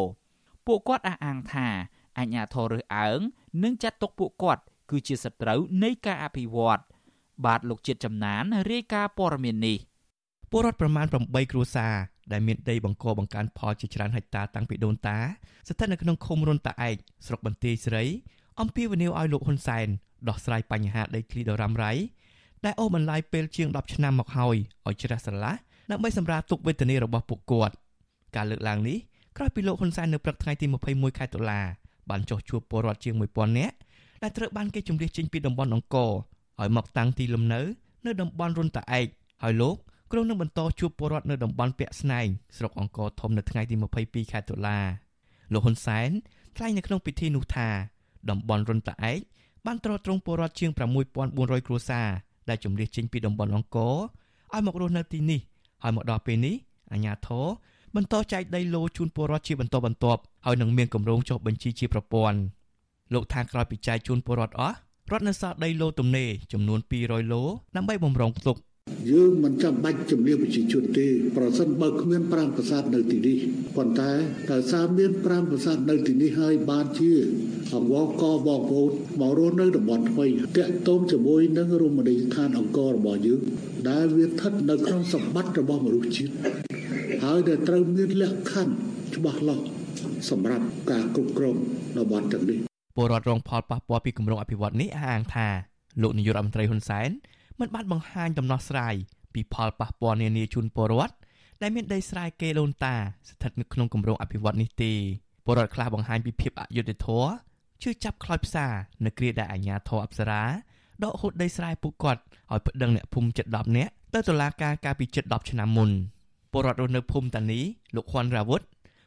[0.66, 1.68] ពួកគាត់អះអាងថា
[2.18, 3.20] អាញាធររើសអើង
[3.62, 6.83] និងចាត់ទុកពួកគាត់ គឺជាសត្រូវនៃការអភិវឌ្ឍ
[7.44, 9.78] បាទលោកជាតិចំណានរាយការណ៍ព័ត៌មាននេះ
[10.50, 11.94] ពលរដ្ឋប្រមាណ8គ្រួសារ
[12.33, 15.18] ដែលមានដីបង្កបង្កើនផលជាច្រើនហិកតាតាំងពីដូនតា
[15.68, 18.05] ស្ថិតនៅក្នុងឃុំរុនតាឯកស្រុកបន្ទាយស្រី
[18.61, 19.88] អំពាវនាវឲ្យលោកហ៊ុនសែន
[20.28, 21.92] ដោះស្រាយបញ្ហាដីធ្លីដ៏រ៉ាំរ៉ៃ
[22.64, 25.55] ដែលអូសបន្លាយពេលជាង10ឆ្នាំមកហើយឲ្យជ្រះស្រឡះ
[25.90, 27.74] ដើម្បីសម្រាលទុក្ខវេទនារបស់ពួកគាត់
[28.37, 28.98] ការលើកឡើងនេះ
[29.37, 31.61] ក្រោយពីលោកហ៊ុនសែននៅព្រឹកថ្ងៃទី21ខែតុលា
[32.11, 33.76] បានចុះជួបពលរដ្ឋជាង1000នាក់
[34.22, 36.11] ដែលត្រូវបានគេជម្លៀសចេញពីតំបន់អង្គរ
[36.61, 37.61] ឲ្យមកតាំងទីលំនៅ
[38.06, 39.06] នៅតំបន់រុនតាឯក
[39.42, 39.76] ហើយលោក
[40.12, 44.78] គ្រងនឹងបន្តជួបពលរដ្ឋនៅតំបន់ពាក់ស្នែងស្រុកអង្គរធំនៅថ្ងៃទី22ខែតុលា
[45.52, 46.11] លោកហ៊ុនសែន
[46.56, 47.68] ថ្លែងនៅក្នុងពិធីនោះថា
[48.30, 49.20] តំបន់រុនតាឯក
[49.66, 50.70] បានត្រួតត្រងពលរដ្ឋជាង
[51.18, 52.08] 6400គ្រួសារ
[52.48, 53.94] ដែលជំនះចេញពីតំបន់អង្គរ
[54.52, 55.40] ឲ្យមករស់នៅទីនេះ
[55.82, 56.54] ហើយមកដល់ពេលនេះ
[56.92, 57.46] អាជ្ញាធរ
[57.96, 62.38] បន្តចែកដីឡូជូនពលរដ្ឋជាបន្តបន្ទាប់ហើយនឹងមានគម្រោងចុះបញ្ជីជាប្រព័ន្ធ
[63.14, 64.77] លោកថាក្រោយពីចែកជូនពលរដ្ឋអស់
[65.11, 67.42] រដ្ឋនៅសល់ដីឡូទំនេរចំនួន200ឡូ
[67.77, 68.57] ដើម្បីបំរុងទុក
[69.11, 73.37] យើងមិនចាំបាច់ជំនឿប្រជាជនទេប្រសិនបើគ្មាន5ប្រាសាទនៅទីនេះ
[73.77, 74.12] ប៉ុន្តែ
[74.51, 77.12] តើសារមាន5ប្រាសាទនៅទីនេះហើយបានជា
[77.75, 83.40] អង្វរកបងប្អូនមករស់នៅតំបន់ថ្មីតាក់ទងជាមួយនឹងរមណីយដ្ឋានអង្គររបស់យើង
[83.90, 86.33] ដែលវាស្ថិតនៅក្នុងសម្បត្តិរបស់មនុស្សជាតិ
[87.25, 88.75] ហើយដែលត្រូវមានលក្ខខណ្ឌ
[89.16, 89.64] ច្បាស់លាស់
[90.31, 91.57] សម្រាប់ការគ្រប់គ្រង
[91.96, 95.48] តំបន់ទាំងនេះ ពលរដ្ឋរងផលប៉ះពាល់ពីគម្រោងអភិវឌ្ឍនេះអះអាងថា
[96.02, 97.11] លោកនាយករដ្ឋមន្ត្រីហ៊ុនសែន
[97.61, 98.94] មិនបានបង្ហាញដំណោះស្រាយ
[99.35, 101.14] ពីផលប៉ះពាល់នានាជូនពលរដ្ឋ
[101.62, 102.94] ដែលមានដីស្រែគេដូនតា
[103.28, 104.92] ស្ថិតនៅក្នុងគម្រោងអភិវឌ្ឍនេះទេ
[105.44, 107.28] ពលរដ្ឋខ្លះបង្ហាញពីភាពអយុត្តិធម៌
[107.83, 108.66] ជឿចាប់ខ្លោចផ្សា
[109.05, 110.42] នៅគ្រាដែលអាជ្ញាធរអប្សរា
[111.02, 112.20] ដកហូតដីស្រែពួកគាត់
[112.52, 115.90] ឲ្យប្តឹងអ្នកភូមិជិត10នាក់ទៅតុលាការកាលពីជិត10ឆ្នាំមុន
[116.52, 117.61] ពលរដ្ឋរស់នៅភូមិតានី
[117.94, 118.61] លោកខុនរាវុធ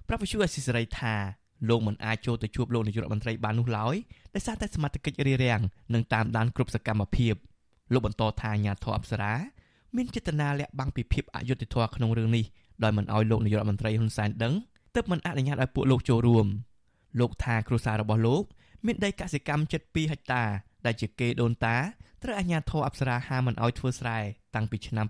[0.08, 1.15] ប្រាប់វិសុអសិសរីថា
[1.70, 3.96] លោកមិនអាចចូលទៅជួបលោកនាយករដ្ឋមន្ត្រីបាននោះឡើយ
[4.36, 5.62] ដោយសារតែសមត្ថកិច្ចរារាំង
[5.94, 7.36] និងតាមដានគ្រប់សកម្មភាព
[7.94, 9.34] លោកបន្តថាអាញាធរអប្សរា
[9.96, 12.46] មានចេតនាលាក់បាំងពីភាពអយុត្តិធម៌ក្នុងរឿងនេះ
[12.84, 14.54] ដោយមិនអោយលោកនាយករដ្ឋមន្ត្រីហ៊ុនសែនដឹង
[14.96, 16.46] ទើបមិនអនុញ្ញាតឲ្យពួកលោកចូលរួម
[17.20, 18.44] លោកថាគ្រួសាររបស់លោក
[18.86, 20.44] មានដីកសិកម្មជិត2ហិកតា
[20.86, 21.78] ដែលជាគេដូនតា
[22.24, 24.20] ត្រូវអាជ្ញាធរអប្សរាហាមិនអោយធ្វើស្រែ
[24.56, 25.06] តាំងពីឆ្នាំ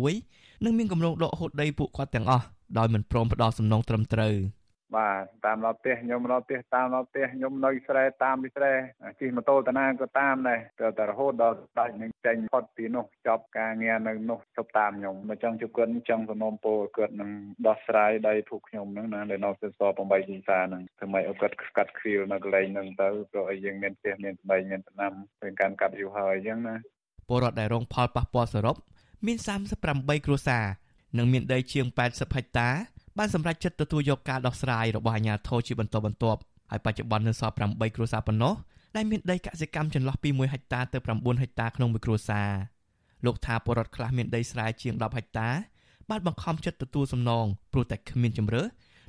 [0.00, 2.44] 2011និងមានគម្រោងដកហូតដីពួកគាត់ទាំងអស់
[2.78, 4.34] ដោយមិនព្រមផ្ដល់សំណងត្រឹមត្រូវ។
[4.94, 8.72] បាទតាមដល់ផ្ទះខ្ញុំដល់ផ្ទះតាមដល់ផ្ទះខ្ញុំនៅស្រែតាមពីស្រែ
[9.20, 17.30] ជិះម៉ូតូតាណាក៏តាមដែរទៅតែរហូតដល់ដាច់នឹងចេញផុតពីនោះចប់ការងារនៅនោះជប់តាមខ្ញុំមកចង់ជួបគាត់ចង់សំណូមពរគាត់នឹង
[17.66, 26.74] ដោះស្រាយដៃពួកខ្ញុំហ្នឹងណាដែលនៅសស8ជីសាហ្នឹងធ្វើម៉េចឲ្យគាត់ស្កាត់គ្រីលនៅកន្លែងហ្នឹងទៅព្រោះឲ្យយើងមានផ្ទះមានស្បែកមានដំណាំពេលការកាត់យូរហើយអញ្ចឹងណា
[27.28, 28.76] ពលរដ្ឋដែលរងផលប៉ះពាល់សរុប
[29.26, 29.38] មាន
[29.82, 30.64] 38គ្រួសារ
[31.18, 32.70] និងមានដីជាង80ហិកតា
[33.18, 38.54] បានសម្រេចចិត្តទទួលយកការដោះស្រាយរបស់អាជ្ញាធរជាបន្តបន្ទាប់ហើយបច្ចុប្បន្ននៅសល់8គ្រួសារប៉ុណ្ណោះ
[38.96, 42.50] ដែលមានដីកសិកម្មចន្លោះពី1ហិកតាទៅ9ហិកតាក្នុងមួយគ្រួសារ
[43.24, 45.48] លោកថាពលរដ្ឋខ្លះមានដីស្រែជាង10ហិកតា
[46.10, 48.62] បានបង្ខំចិត្តទទួលសំណងព្រោះតែគ្មានជំរឿ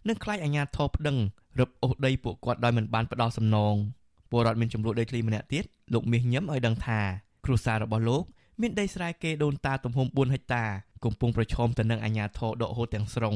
[0.08, 1.18] និងខ្លាចអាជ្ញាធរប្តឹង
[1.60, 3.76] រឹបអូសដីពួកគាត់ដោយមិនបានផ្ដល់សំណង
[4.32, 7.00] ពលរដ្ឋមានចំនួនដីធ្លីម្នាក់ទៀតលោកមាសញឹមឲ្យដឹងថា
[7.46, 8.24] គ្រួសាររបស់លោក
[8.62, 10.64] មានដីស្រែគេដូនតាទំហំ4ហិកតា
[11.06, 13.36] កំពុងប្រឈមទៅនឹងអាជ្ញាធរដកហូតទាំងស្រុង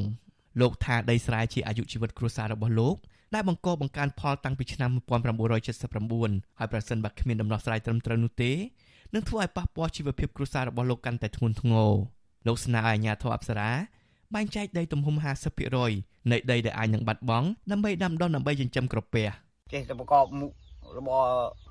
[0.59, 2.95] លោកថាដីស្រែជាអាយុជីវិតគ្រួសាររបស់លោក
[3.33, 4.91] ដែលបង្កបង្កើនផលតាំងពីឆ្នាំ
[5.75, 8.51] 1979ហើយប្រសិនបើគ្មានដំណោះស្រាយត្រឹមត្រូវនោះទេ
[9.13, 11.91] នឹងធ្វើឲ្យប៉ះពាល់ជីវភាពគ្រួសាររបស់លោកកាន់តែធ្ងន់ធ្ងរ
[12.47, 13.71] លោកស្នើឲ្យអាជ្ញាធរអប្សរា
[14.35, 15.15] បែងចែកដីទំហំ
[15.73, 19.27] 50%នៃដីដែលអាចនឹងបាត់បង់ដើម្បីដាំដុះដើម្បីចិញ្ចឹមក្រពះ
[19.73, 20.51] ចេះតែប្រកបមុខ
[20.97, 21.25] របរ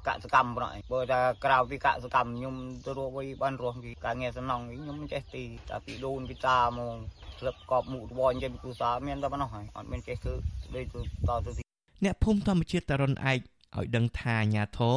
[0.06, 6.96] កសកម្មប៉ុណ្ណោះបើថាក្រៅពីកសកម្មខ្ញុំទៅរកវិញបានរស់ពីការងារសំណងខ្ញុំចេះទីតែពីដូនពីតាមក
[7.40, 10.32] ស្លឹកកប់មុខរបរអញ្ចឹងពីគ្រូសាមានតែប៉ុណ្ណោះហើយអត់មានចេះគឺ
[10.74, 11.62] ដូចទៅតទៅទី
[12.04, 14.96] អ្នកភូមិធម្មជាតិតរុនឯកឲ្យដឹងថាអាញាធរ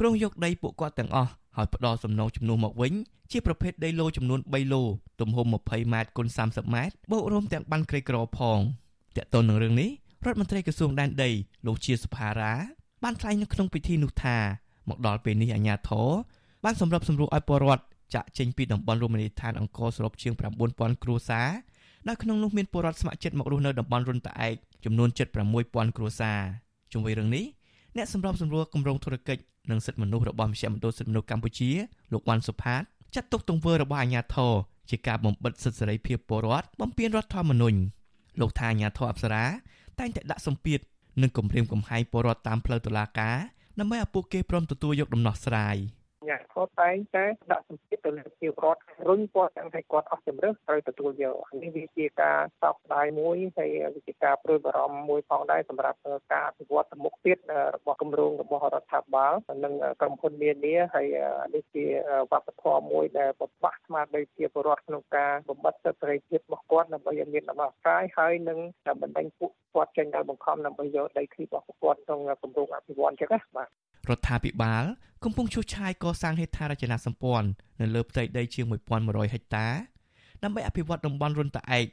[0.00, 2.92] ក្រុងយកដីពួកគាត់ទាំងអស់ហើយផ្ដល់សំណងចំនួនមកវិញ
[3.32, 4.82] ជាប្រភេទដីឡូចំនួន3ឡូ
[5.20, 8.58] ទំហំ20ម៉ែត្រគុណ30ម៉ែត្របូករួមទាំងបានក្រីក្រផង
[9.16, 9.90] តើតើនឹងរឿងនេះ
[10.24, 11.30] រដ្ឋមន្ត្រីក្រសួងដែនដី
[11.66, 12.52] លោកជាសុផារ៉ា
[13.02, 14.36] បានថ្លែងនៅក្នុងពិធីនោះថា
[14.88, 16.08] មកដល់ពេលនេះអាញាធរ
[16.64, 20.32] បានសម្របសម្រួលឲ្យពលរដ្ឋចាក់ចេញពីតំបន់រមណីយដ្ឋានអង្គរសរុបជាង
[20.68, 21.48] 9000គ្រួសារ
[22.08, 25.08] ដែលក្នុងនោះមានពលរដ្ឋស្ម័គ្រចិត្តមករស់នៅតំបន់រុនតាឯកចំនួន
[25.52, 26.40] 76000គ្រួសារ
[26.92, 27.44] ជុំវិញរឿងនេះ
[27.96, 31.70] អ្នកសម្របសម្រួលគម្រោងធុរកិច្ចនិងសិទ្ធិមនុស្សរបស់មជ្ឈមណ្ឌលសិទ្ធិមនុស្សកម្ពុជា
[32.12, 32.82] លោកវ៉ាន់សុផាត
[33.14, 34.52] ចាត់ទុកទង្វើរបស់អាជ្ញាធរ
[34.90, 37.78] ជាការបំបិទសិទ្ធិសេរីភាពពលរដ្ឋបំពានរដ្ឋធម្មនុញ្ញ
[38.40, 39.44] លោកថាអាជ្ញាធរអប្សរា
[39.98, 40.80] តែងតែដាក់សម្ពាធ
[41.22, 43.38] និងគំរាមកំហែងពលរដ្ឋតាមផ្លូវតុលាការ
[43.78, 45.76] ដើម្បីឲ្យពួកគេព្រមទទួលយកដំណោះស្រាយ។
[46.28, 55.98] ញាតិគាត់តែងតែដាក់សម្ពាធទៅលើជារដ្ឋរុញគាត់ទាំងឲ្យគាត់អស់ជំរឿត្រូវទទួលយកនេះវាជាការសោកស្ដាយមួយហើយវាជាការព្រួយបារម្ភមួយផងដែរសម្រាប់
[56.32, 57.38] ការអភិវឌ្ឍទៅមុខទៀត
[57.76, 59.34] របស់គម្រោងរបស់រដ្ឋាភិបាល
[59.64, 61.06] និងក្រុមហ៊ុននានាហើយ
[61.54, 61.84] នេះជា
[62.32, 68.58] វប្បធម៌មួយដែលបបាក់ស្មារតីជាពលរដ្ឋក្នុងការបំបត្តិសិទ្ធិសេរីភាពរបស់គាត់ដើម្បីឲ្យមានដំណោះស្រាយហើយនឹង
[69.02, 73.68] បណ្ដេញពួកគាត់ចេញដោយបង្ខំដើម្បីយកដីធ្លីរបស់គាត់ក្នុងគម្រោងអភិវឌ្ឍន៍ចឹងណាបាទ
[74.10, 74.84] រដ្ឋាភិបាល
[75.24, 77.48] កំពុងជួសឆាយកសាងហេដ្ឋារចនាសម្ព័ន្ធ
[77.80, 78.64] នៅលើផ្ទៃដីជាង
[79.00, 79.68] 1100ហិកតា
[80.42, 81.86] ដើម្បីអភិវឌ្ឍតំបន់រុនតាឯក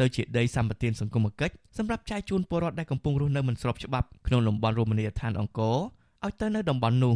[0.00, 5.76] ទៅជាដីសម្បត្តិសង្គមគិច្ចសម្រាប់ចែកជូនពលរដ្ឋដែលកំពុងរស់នៅមិនស្របច្បាប់ក្នុងតំបន់រមណីយដ្ឋានអង្គរ
[6.24, 7.14] ឲ្យទៅនៅតំបន់នោះ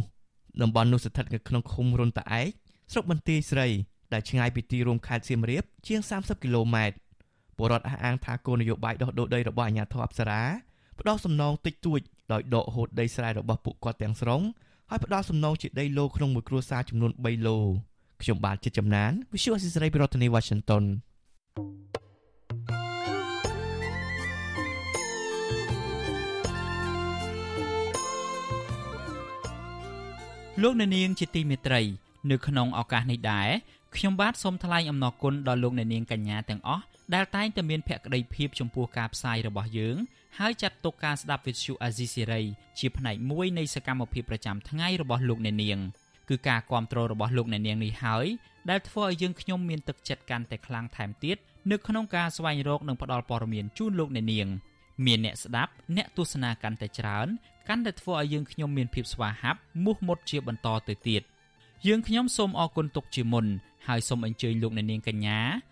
[0.61, 2.47] តំបន់នោះស្ថិតនៅក្នុងឃុំរុនតាឯក
[2.91, 3.67] ស្រុកបន្ទាយស្រី
[4.13, 6.95] ដែលឆ្ងាយពីទីរួមខេត្តសៀមរាបជាង30គីឡូម៉ែត្រ
[7.57, 10.41] ពលរដ្ឋអះអាងថាគោលនយោបាយដោះដូរដីរបស់អាជ្ញាធរអប្សរា
[11.01, 11.99] ផ្ដោតសំណងតិចតួច
[12.31, 14.41] ដោយដកហូតដីស្រែរបស់ពួកគាត់ទាំងស្រុង
[14.89, 17.57] ហើយផ្ដោតសំណងជាដីឡូក្នុងមួយគ្រួសារចំនួន3ឡូ
[18.21, 20.83] ខ្ញុំបាទជាចំណាន Visual Assisray ពីរដ្ឋធានី Washington
[30.61, 31.81] លោកអ្នកនាងជាទីមេត្រី
[32.31, 33.49] នៅក្នុងឱកាសនេះដែរ
[33.95, 36.83] ខ្ញុំបាទសូមថ្លែងអំណរគុណដល់លោកអ្នកនាងកញ្ញាទាំងអស់
[37.13, 39.95] ដែលតែងតែមានភក្ដីភាពចំពោះការផ្សាយរបស់យើង
[40.39, 42.41] ហើយចាត់ទុកការស្ដាប់វិទ្យុអាស៊ីសេរី
[42.79, 45.79] ជាផ្នែកមួយនៃសកម្មភាពប្រចាំថ្ងៃរបស់លោកអ្នកនាង
[46.29, 48.25] គឺការគ្រប់គ្រងរបស់លោកអ្នកនាងនេះហើយ
[48.69, 51.37] ដែលធ្វើឲ្យយើងខ្ញុំមានទឹកចិត្តកាន់តែខ្លាំងថែមទៀត
[51.71, 54.47] នៅក្នុងការស្វែងរកនិងផ្តល់ព័ត៌មានជូនលោកអ្នកនាង
[55.05, 57.27] មានអ្នកស្ដាប់អ្នកទស្សនាកាន់តែច្រើន
[57.69, 61.21] កាន់តែធ្វើឲ្យយើងខ្ញុំមានភាពស្វាហាប់មោះមុតជាបន្តទៅទៀត
[61.87, 63.45] យើងខ្ញុំសូមអរគុណទុកជាមុន
[63.87, 65.39] ហើយសូមអញ្ជើញលោកអ្នកនាងកញ្ញា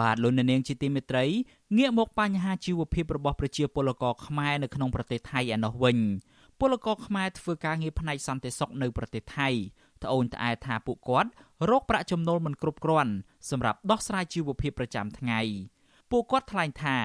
[0.00, 1.24] បាទលោកអ្នកនាងជាទីមេត្រី
[1.78, 5.98] ងាកមកបញ្ហាជីវភាពរបស់ប្រជាពលករខ្មែរនៅក្នុងប្រទេសថៃឯណោះវិញ
[6.60, 9.48] ពលករខ្មែរធ្វើការងារផ្នែកសន្តិសុខនៅប្រទេសថៃ
[10.02, 11.30] ត្អូញត្អែថាពួកគាត់
[11.70, 13.12] រកប្រាក់ចំណូលមិនគ្រប់គ្រាន់
[13.50, 15.40] សម្រាប់ដោះស្រាយជីវភាពប្រចាំថ្ងៃ
[16.10, 16.96] ពួកគាត់ថ្លែងថា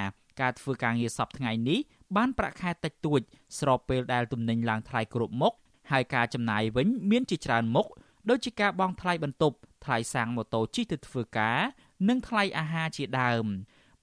[0.41, 1.79] ការធ្វើការងារសប្តាហ៍ថ្ងៃនេះ
[2.15, 3.21] បានប្រាក់ខែតិចតួច
[3.59, 5.53] ស្របពេលដែលទំនិញឡើងថ្លៃគ្រប់មុខ
[5.91, 7.87] ហើយការចំណាយវិញមានជាច្រើនមុខ
[8.29, 11.59] ដូចជាការបង់ថ្លៃបន្ទប់ថ្លៃសាំងម៉ូតូជិះទៅធ្វើការ
[12.07, 13.45] និងថ្លៃអាហារជាដើម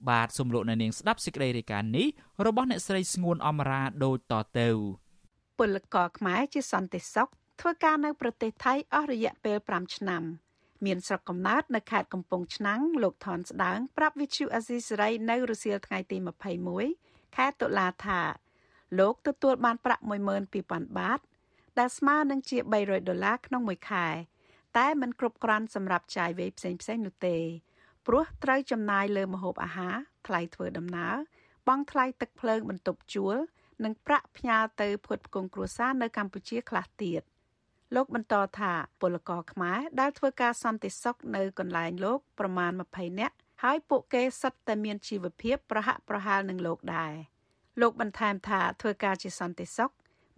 [0.09, 2.07] បាទសំលោកនៅនាងស្ដាប់សេចក្តីរាយការណ៍នេះ
[2.45, 4.69] របស់អ្នកស្រីស្ងួនអមរាដូចតទៅ
[5.59, 7.29] ពលករខ្មែរជាសន្តិសុខ
[7.61, 10.23] ធ្វើការនៅប្រទេសថៃអស់រយៈពេល5ឆ្នាំ
[10.85, 16.17] មានស្រុកកំណើតនៅខេត្តកំពង់ឆ្នាំងលោកថនស្ដាងប្រាប់វិទ្យុអាស៊ីសេរីនៅរសៀលថ្ងៃទី
[16.77, 18.21] 21ខែតុលាថា
[18.99, 20.03] លោកទទួលបានប្រាក់
[20.49, 21.19] 12000បាត
[21.79, 24.07] ដែលស្មើនឹងជា300ដុល្លារក្នុងមួយខែ
[24.77, 27.37] តែมันគ្រប់គ្រាន់សម្រាប់ចាយវាយផ្សេងផ្សេងនោះទេ
[28.07, 29.95] ព្រោះត្រូវចំណាយលើម្ហូបអាហារ
[30.27, 31.15] ថ្លៃធ្វើដំណើរ
[31.67, 33.35] បង់ថ្លៃទឹកភ្លើងបន្ទប់ជួល
[33.83, 37.21] និងប្រាក់ផ្ញើទៅផ្គត់ផ្គង់គ្រួសារនៅកម្ពុជាខ្លះទៀត
[37.95, 47.13] លោកបន្តថាពលករខ្មែរដែលធ្វើការសន្តិសុខនៅកន្លែងលោកប្រមាណ20នាក់ហើយពួកគេសិតតែមានជីវភាពប្រហាក់ប្រហែលនឹងលោកដែរ
[47.81, 49.91] លោកបន្ថែមថាធ្វើការជាសន្តិសុខ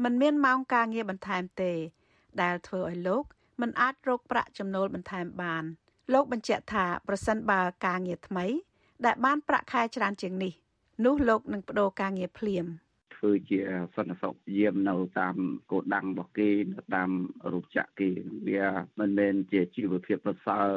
[0.04, 1.74] មិនមានម៉ោងការងារបន្ថែមទេ
[2.42, 3.24] ដែលធ្វើឲ្យលោក
[3.62, 5.66] មិនអាចរកប្រាក់ចំណូលបន្ថែមបាន
[6.14, 8.46] លោកបញ្ជាក់ថាប្រសិនបើការងារថ្មី
[9.06, 10.54] ដែលបានប្រាក់ខែច្រើនជាងនេះ
[11.06, 12.66] នោះលោកនឹងបដូរការងារភ្លាម។
[13.20, 13.60] ធ្វើជា
[13.96, 15.36] សន្តិសុខយាមនៅតាម
[15.72, 17.12] គោលដៅរបស់គេនៅតាម
[17.52, 18.10] រោងចក្រគេ
[18.48, 18.66] វា
[19.00, 20.68] មិនមែនជាជីវភាពប្រសើរ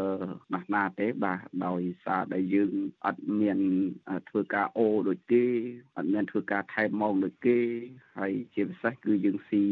[0.54, 2.72] ណាស់ណាទេបាទដោយសារដែលយើង
[3.06, 3.58] អត់មាន
[4.28, 5.44] ធ្វើការអូដូចគេ
[5.96, 7.58] អត់មានធ្វើការថែមម៉ោងដូចគេ
[8.18, 9.64] ហើយជាពិសេសគឺយើងស៊ី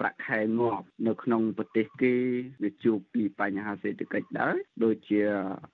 [0.00, 2.14] ប្រាក់ខែងាប់នៅក្នុងប្រទេសគេ
[2.62, 5.22] វាជួបពីបញ្ហាសេដ្ឋកិច្ចដែរដូចជា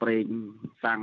[0.02, 0.26] ប្រេង
[0.84, 1.02] សាំង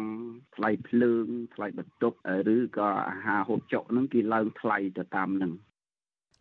[0.55, 2.17] ថ្លៃភ្លើងថ្លៃបន្ទប់
[2.55, 5.51] ឬក៏អាហារហូបចុកហ្នឹងគេឡើងថ្លៃទៅតាមនឹង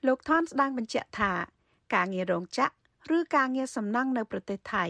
[0.06, 1.32] លោកថនស្ដាងបញ្ជាក់ថា
[1.94, 4.84] ការងាររោងចក្រឬការងារសំណង់នៅប្រទេសថៃ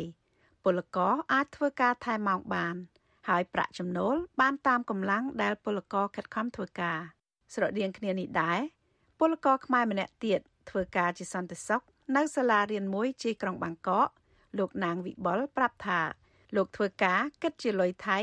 [0.64, 2.76] ពលករអាចធ្វើការថែមម៉ោងបាន
[3.29, 6.98] ហើយប្រាក់ចំណូលបានតាមកម្លាំងដែលពលករខិតខំធ្វើការ
[7.55, 8.61] ស្រដៀងគ្នានេះដែរ
[9.18, 11.83] ពលករខ្មែរម្នាក់ទៀតធ្វើការជាសន្តិសុខ
[12.16, 14.09] នៅសាលារៀនមួយជាក្រុងបាងកក
[14.59, 16.00] លោកណាងវិបុលប្រាប់ថា
[16.57, 18.18] លោកធ្វើការគិតជាលុយថៃ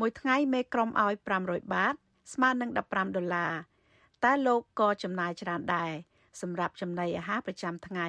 [0.00, 1.94] មួយថ្ងៃមេក្រុមឲ្យ500បាត
[2.32, 3.52] ស្មើនឹង15ដុល្លារ
[4.24, 5.92] តែលោកក៏ចំណាយច្រើនដែរ
[6.40, 8.08] សម្រាប់ចំណីអាហារប្រចាំថ្ងៃ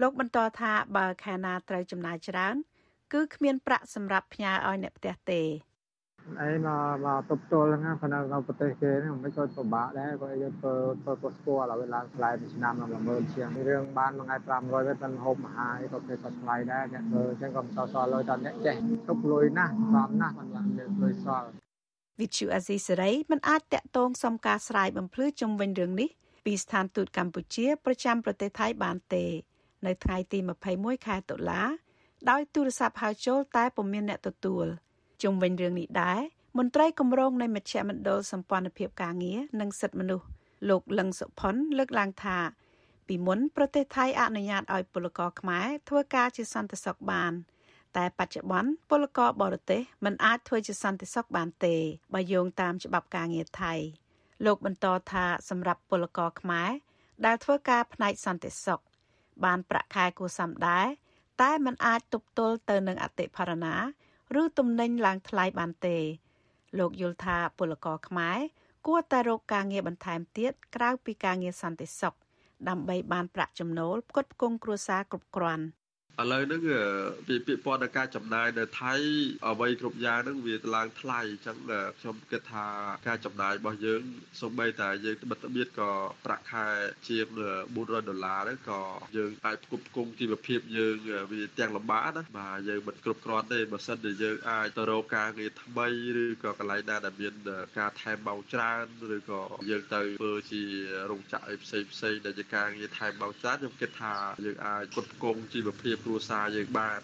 [0.00, 2.54] លោកបន្តថាបើខែណាត្រូវចំណាយច្រើន
[3.12, 5.42] គឺគ្មានប្រាក់សម្រាប់ផ្ញើឲ្យអ្នកផ្ទះទេ
[6.40, 18.74] អីមកមកទប់ទល់ហ្នឹងប៉ុន្តែនៅប្រទេសគេហ្នឹងមិនក៏ពិបាកដែរគាត់យកធ្វើធ្វើក៏ស្គាល់ឲ្យឡើងថ្លៃមួយឆ្នាំដល់10000ជាងរឿងបានមួយថ្ងៃ500វិញមិនហូបអាហារក៏គេក៏ថ្លៃដែរអ្នកធ្វើអញ្ចឹងក៏មិនសល់សល់លុយដល់អ្នកចេះ
[19.08, 20.66] ទុកលុយណាស់សំណាស់មិនបាន
[21.02, 21.48] លុយសល់
[22.20, 26.08] វិទ្យុអាស៊ីសេរីមិនអាចតាក់ទងសុំការស្រាយបំភ្លឺជំវិញរឿងនេះ
[26.44, 29.24] ពីស្ថានទូតកម្ពុជាប្រចាំប្រទេសថៃបានទេ
[29.86, 30.38] នៅថ្ងៃទី
[30.72, 31.62] 21ខែតុលា
[32.30, 34.66] ដោយទូរស័ព្ទហៅចូលតែពុំមានអ្នកទទួល
[35.22, 36.20] ជុំវិញរឿងនេះដែរ
[36.58, 40.26] មន្ត្រីគម្រោងនៃមជ្ឈមណ្ឌលសម្ព័ន្ធភាពការងារនិងសិទ្ធិមនុស្ស
[40.68, 42.38] លោកលឹងសុផុនលើកឡើងថា
[43.06, 47.32] ពីមុនប្រទេសថៃអនុញ្ញាតឲ្យពលករខ្មែរធ្វើការជាសន្តិសុខបាន
[47.96, 51.74] តែបច្ចុប្បន្នពលករបរទេសមិនអាចធ្វើជាសន្តិសុខបានទេ
[52.14, 53.74] បើយោងតាមច្បាប់ការងារថៃ
[54.44, 56.70] លោកបន្តថាសម្រាប់ពលករខ្មែរ
[57.26, 58.82] ដែលធ្វើការផ្នែកសន្តិសុខ
[59.44, 60.86] បានប្រាក់ខែគួរសមដែរ
[61.42, 63.76] តែมันអាចទប់ទល់ទៅនឹងអតិផរណា
[64.40, 65.98] ឬទំនិញឡើងថ្លៃបានទេ
[66.78, 68.38] លោកយល់ថាពលករខ្មែរ
[68.86, 72.14] គួរតែរកការងារបន្ថែមទៀតក្រៅពីការងារសន្តិសុខ
[72.68, 75.64] ដើម្បីបានប្រាក់ចំណូលផ្គត់ផ្គង់គ្រួសារគ្រប់គ្រាន់
[76.20, 76.62] ឥឡូវហ្នឹង
[77.28, 78.94] ពីពាក្យព័ន្ធដល់ការចំណាយនៅថៃ
[79.46, 81.56] អ្វីគ្រប់យ៉ាងហ្នឹងវាឡើងថ្លៃអញ្ចឹង
[82.00, 82.66] ខ្ញុំគិតថា
[83.06, 84.02] ការចំណាយរបស់យើង
[84.40, 85.90] សូម្បីតែយើងត្បិតត្បៀតក៏
[86.26, 86.66] ប្រាក់ខែ
[87.08, 87.26] ជាង
[87.68, 88.82] 400ដុល្លារហ្នឹងក៏
[89.16, 90.96] យើងអាចផ្គត់ផ្គង់ជីវភាពយើង
[91.32, 95.86] វាទាំងលំបាកណាបាទយើងមិនគ្រប់គ្រាន់ទេបើសិនជាយើងអាចទៅរកការងារថ្មី
[96.24, 97.34] ឬក៏កន្លែងណាដែលមាន
[97.78, 98.84] ការថែមម៉ោងច្រើន
[99.16, 100.62] ឬក៏យើងទៅធ្វើជា
[101.10, 106.98] រោងចក្រអីផ្សេងផ្សេងដែលជាការងារថែមម៉ោងច្រើនខ្ញុំគិតថាយើងអាចផ្គត់ផ្គង់ជីវភាពគ្រួសារយើងបាន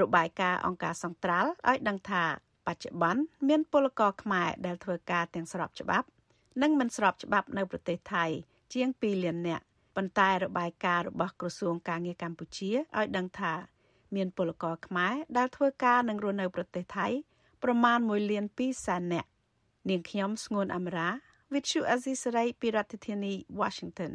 [0.00, 2.24] របាយការណ៍អង្គការសង្ត្រាល់ឲ្យដឹងថា
[2.66, 6.06] បច្ចុប្បន្នមានពលករខ្មែរដែលធ្វើការទាំងស្របច្បាប់
[6.62, 8.24] និងមិនស្របច្បាប់នៅប្រទេសថៃ
[8.72, 9.64] ជាង2លាននាក់
[9.96, 13.52] ប៉ុន្តែរបាយការណ៍របស់ក្រសួងការងារកម្ពុជាឲ្យដឹងថា
[14.14, 17.06] មានពលករខ្មែរដែលធ្វើការនិងរស់នៅប្រទេសថៃ
[17.62, 19.28] ប្រមាណ1លាន2សែននាក់
[19.88, 21.08] នាងខ្ញុំស្ងួនអមរា
[21.52, 24.12] With you Azisari ពីរដ្ឋធានី Washington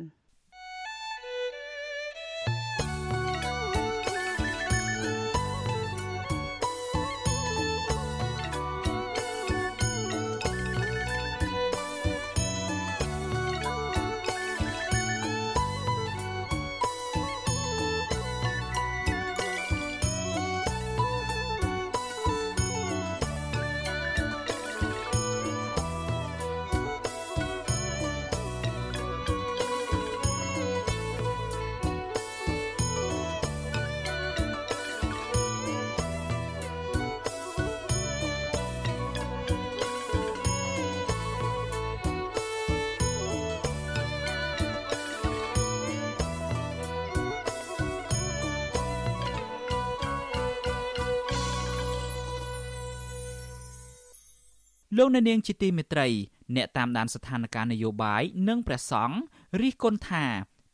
[54.98, 56.08] លោកអ្នកនាងជាទីមេត្រី
[56.56, 59.18] អ្នកតាមដានស្ថានភាពនយោបាយនិងព្រះសង្ឃ
[59.62, 60.26] រិះគន់ថា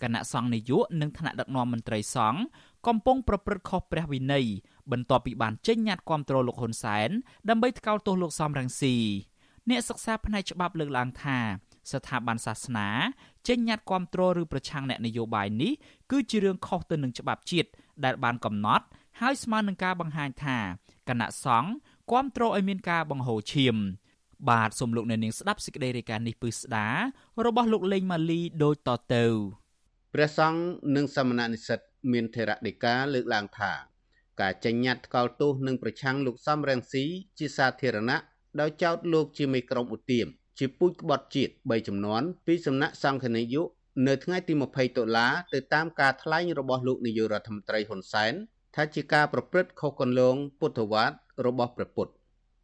[0.01, 2.41] គណៈសង្ឃនាយកនិងថ្នាក់ដឹកនាំមន្ត្រីសង្ឃ
[2.87, 4.45] កំពុងប្រព្រឹត្តខុសព្រះវិន័យ
[4.91, 7.09] បន្ទាប់ពីបានចេញញត្តិគាំទ្រលោកហ៊ុនសែន
[7.49, 8.95] ដើម្បីថ្កោលទោសលោកសំរងស៊ី
[9.69, 11.37] អ្នកសិក្សាផ្នែកច្បាប់លើកឡើងថា
[11.91, 12.87] ស្ថាប័នសាសនា
[13.47, 15.73] ចេញញត្តិគាំទ្រឬប្រឆាំងអ្នកនយោបាយនេះ
[16.11, 17.69] គឺជារឿងខុសទៅនឹងច្បាប់ជាតិ
[18.05, 18.85] ដែលបានកំណត់
[19.19, 20.57] ហើយស្មើនឹងការបង្ហាញថា
[21.09, 21.71] គណៈសង្ឃ
[22.11, 23.77] គាំទ្រឲ្យមានការបង្ហូរឈាម
[24.49, 26.87] បាទសូមលោកអ្នកនាងស្ដាប់សេចក្តីរាយការណ៍នេះពឺស្ដា
[27.45, 29.25] របស់លោកលេងម៉ាលីដូចតទៅ
[30.13, 30.61] ព្រះសង្ឃ
[30.95, 31.79] និងសមណនិស្សិត
[32.11, 33.71] មានថេរដីកាលើកឡើងថា
[34.41, 37.03] ការចេញញត្តិថ្កោលទោសនិងប្រឆាំងលោកសំរងស៊ី
[37.39, 38.17] ជាសាធារណៈ
[38.59, 40.27] ដោយចោទលោកជាមេក្រុមឧទាម
[40.59, 43.67] ជាពូជក្បត់ជាតិ3ចំនួនពីសំណាក់សង្ឃនាយក
[44.07, 48.33] នៅថ្ងៃទី20តុលាទៅតាមការថ្លែងរបស់លោកនាយករដ្ឋមន្ត្រីហ៊ុនសែន
[48.75, 52.11] ថាជាការប្រព្រឹត្តខុសគន្លងពុទ្ធវត្តរបស់ព្រះពុទ្ធ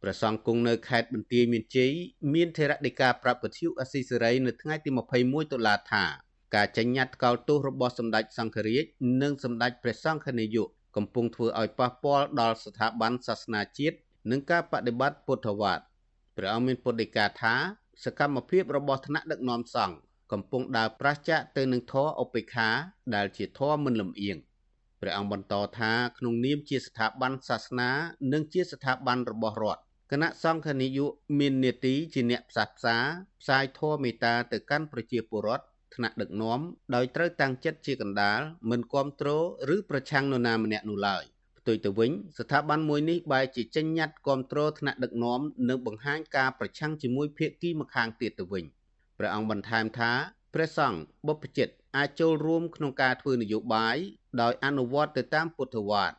[0.02, 1.92] ព្រះសង្ឃគង់នៅខេត្តបន្ទាយមានជ័យ
[2.34, 4.90] មានថេរដីកាប្រាប់វិទ្យុអស៊ីសេរីនៅថ្ងៃទី
[5.22, 6.04] 21តុលាថា
[6.54, 8.84] ការចេញញត្តិថ្កោលទោសរបស់សម្ដេចសង្ឃរាជ
[9.22, 13.96] និងសម្ដេចព្រះសង្ឃនាយកកំពុងធ្វើឲ្យប៉ះពាល់ដល់ស្ថាប័នសាសនាជាតិ
[14.30, 15.80] និងការបដិបត្តិពុទ្ធវាទ
[16.36, 17.54] ព្រះអង្គមានពុទ្ធដីកាថា
[18.04, 19.96] សកម្មភាពរបស់ថ្នាក់ដឹកនាំសង្ឃ
[20.32, 22.68] កំពុងដើរប្រឆាចទៅនឹងធម៌ឧបេក្ខា
[23.14, 24.36] ដែលជាធម៌មិនលំអៀង
[25.00, 27.90] ព្រះអង្គបន្តថាក្នុងនាមជាស្ថាប័នសាសនា
[28.32, 32.96] និងជាស្ថាប័នរបស់រដ្ឋ គណៈសង្ឃនាយកមាននេតិជាអ្នកផ្សះផ្សា
[33.40, 36.60] ផ្សាយធម៌មេត្តាទៅកាន់ប្រជាពលរដ្ឋថ្នាក់ដឹកនាំ
[36.94, 38.40] ដោយត្រូវតាំងចិត្តជាកណ្ដាល
[38.70, 39.44] មិនគ្រប់គ្រង
[39.74, 41.24] ឬប្រឆាំងនរណាម្នាក់នោះឡើយ
[41.58, 48.64] ផ្ទុយទៅវិញស្ថាប័នមួយនេះបែរជាចេញញត្តិគ្រប់គ្រងថ្នាក់ដឹកនាំនិងបង្ហាញការប្រឆាំងជាមួយភាគីម្ខាងទៀតទៅវិញ
[49.18, 50.12] ព្រះអង្គបន្ថែមថា
[50.54, 53.96] ព្រះសង្ឃបុព្វជិតអាចចូលរួមក្នុងការធ្វើនយោបាយ
[54.40, 56.12] ដោយអនុវត្តទៅតាមពុទ្ធវាទ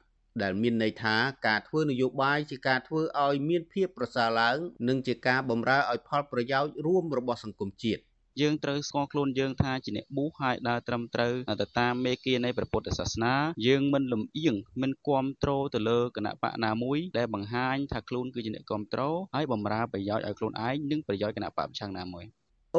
[0.43, 1.15] ដែលមានន័យថា
[1.47, 8.01] ការធ្វើនយោបាយជាការធ្វើឲ្យមានភាពប្រសើរឡើង និងជាការបម្រើឲ្យផលប្រយោជន៍រួមរបស់សង្គមជាតិ
[8.41, 13.33] យើងត្រូវស្គាល់ខ្លួនយើងថាជាអ្នកប៊ូហើយដើរត្រឹមត្រូវទៅតាមមេគានៃព្រះពុទ្ធសាសនា
[13.67, 19.01] យើងមិនលំអៀងមិនគាំទ្រទៅលើគណៈបកណាមួយដែលបង្ហាញថាខ្លួនគឺជាអ្នកគាំទ្រ
[19.35, 22.25] ហើយបម្រើប្រយោជន៍ឲ្យខ្លួនឯងនិងប្រយោជន៍គណៈបកប្រឆាំងណាមួយ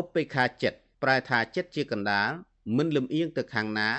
[0.00, 2.30] ឧបេក្ខាចិត្តប្រែថាចិត្តជាកណ្ដាល
[2.76, 3.90] មិនលំអៀងទៅខាងណា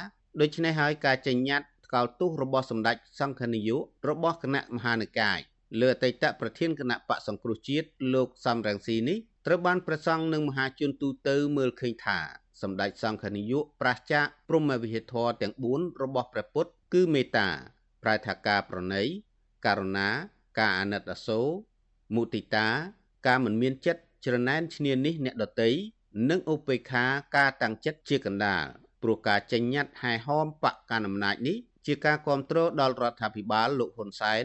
[0.42, 5.40] ដូច្នេះហើយការចេញញត្តិ ថ្កោលទោសរបស់សម្ដេចសង្ឃនាយករបស់គណៈមហានកាយ
[5.80, 12.20] លើអតីតប្រធានគណៈបកសង្គ្រោះជាតិលោកសំរងស៊ីនេះត្រូវបានប្រសង់និងមហាជនទូទៅមើលឃើញថា
[12.62, 17.50] សម្ដេចសង្ឃនាយកប្រឆាចព្រមវិហារធម៌ទាំង4របស់ព្រះពុទ្ធគឺមេត្តា
[18.04, 19.04] ប្រែថាការប្រណី
[19.66, 20.10] ករុណា
[20.60, 21.48] ការអាណិតអាសូរ
[22.16, 22.68] មុទិតា
[23.28, 25.72] ការមិនមានចិត្តច្រណែនឈ្នានេះអ្នកដតី
[26.30, 27.06] និងឧបេក្ខា
[27.38, 28.66] ការតាំងចិត្តជាកណ្ដាល
[29.02, 34.44] ព្រោះការចេញញត្តិហែហោមបកកណ្ដាលអំណាចនេះ ជាការគ្រប់គ្រងដល់រដ្ឋាភិបាលលោកហ៊ុនសែន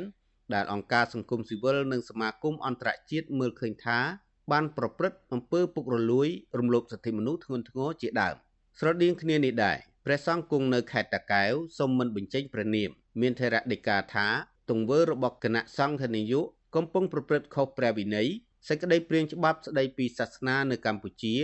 [0.55, 3.99] ដែលអង្គការសង្គមស៊ីវិលនិងសមាគមអន្តរជាតិមើលឃើញថា
[4.53, 6.28] បានប្រព្រឹត្តអំពើពុករលួយ
[6.59, 8.37] រំលោភសិទ្ធិមនុស្សធ្ងន់ធ្ងរជាដើម
[8.78, 14.26] ស្រដៀងគ្នានេះដែរព្រះសង្ឃគង់នៅខេត្តតាកែវសូមមិនបញ្ចេញព្រះនាម មានថេរដីកាថា
[14.70, 18.28] ទង្វើរបស់គណៈសង្ឃនាយកកំពុងប្រព្រឹត្តខុសព្រះវិន័យ
[18.68, 21.34] សេចក្តីព្រាងច្បាប់ស្តីពីសាសនានៅកម្ពុជា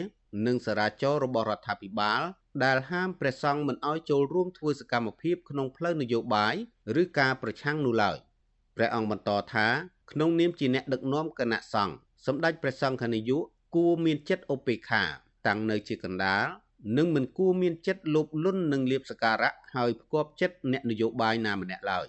[0.47, 2.23] និងសារាចររបស់រដ្ឋាភិបាល
[2.65, 6.55] ដែលហាមព្រះសង្ឃមិនឲ្យចូលរួមធ្វើសកម្មភាពក្នុងផ្លូវនយោបាយ
[7.03, 8.17] ឬការប្រឆាំងនោះឡើយ
[8.77, 9.67] ព្រះអង្គបន្តថា
[10.13, 11.95] ក្នុងនាមជាអ្នកដឹកនាំគណៈសង្ឃ
[12.27, 15.03] សម្ដេចព្រះសង្ឃនាយកគួរមានចិត្តឧបេក្ខា
[15.47, 16.47] តាំងនៅជាកណ្ដាល
[16.97, 22.07] និងមិនគួរមានចិត្តលោភលន់នឹងលៀបសការៈហើយផ្គប់ចិត្តអ្នកនយោបាយណាម្នាក់ឡើយ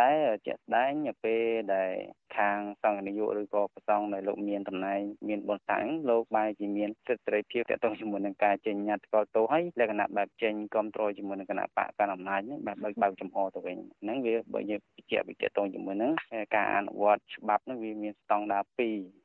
[0.00, 0.10] តែ
[0.46, 0.92] ជាក់ស្ដែង
[1.24, 1.92] ពេលដែល
[2.36, 16.12] ខាងសង្ឃនាយកឬក៏ប្រសងនៅលោកមានតំណែងមានបុណ្យស័ក្តិលោកបែរជាមានសិទ្ធិសេរីភាពទាក់ទងជាមួយនឹងការចេញញត្តិស្គាល់ទោសហើយលក្ខណៈបែបចេញគ្រប់គ្រងជាមួយនឹងគណៈបកកណ្ដាលអំណាចហ្នឹងបែបបើកបើកចំហទៅវិញហ្នឹងវាបើយើងបញ្ជាក់វិទាក់ទងជាមួយនឹង
[16.56, 19.23] ការអនុវត្តច្បាប់ហ្នឹងវាមានស្តង់ដារ2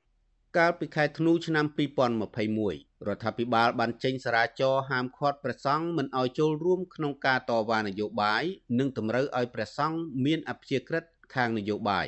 [0.57, 1.65] កាលពីខែធ្នូឆ្នាំ
[2.37, 8.43] 2021រដ្ឋាភិបាលបានចេញសារាចរណ៍ហាមឃាត់ព្រះសង្ឃមិនឲ្យចូលរួមក្នុងការតវ៉ានយោបាយ
[8.79, 11.03] និងតម្រូវឲ្យព្រះសង្ឃមានអព្យាក្រឹត
[11.35, 12.07] ខាងនយោបាយ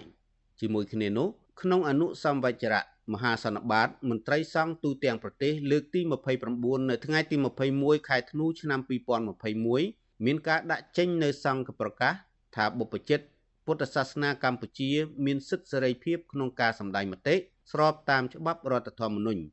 [0.60, 1.28] ជាមួយគ្នានោះ
[1.62, 2.84] ក្នុងអនុសម្វចរៈ
[3.14, 6.02] មហាសន្និបាតមន្ត្រីសង្ឃទូទាំងប្រទេសលើកទី
[6.46, 7.36] 29នៅថ្ងៃទី
[7.74, 8.80] 21ខែធ្នូឆ្នាំ
[9.52, 12.14] 2021មានការដាក់ចេញនៅសង្ឃប្រកាស
[12.56, 13.20] ថាបុព្វជិត
[13.66, 14.92] ពុទ្ធសាសនាកម្ពុជា
[15.26, 17.36] មានសិទ្ធិសេរីភាពក្នុងការសម្ដែងមតិ
[17.72, 19.44] ស្របតាមច្បាប់រដ្ឋធម្មនុញ្ញ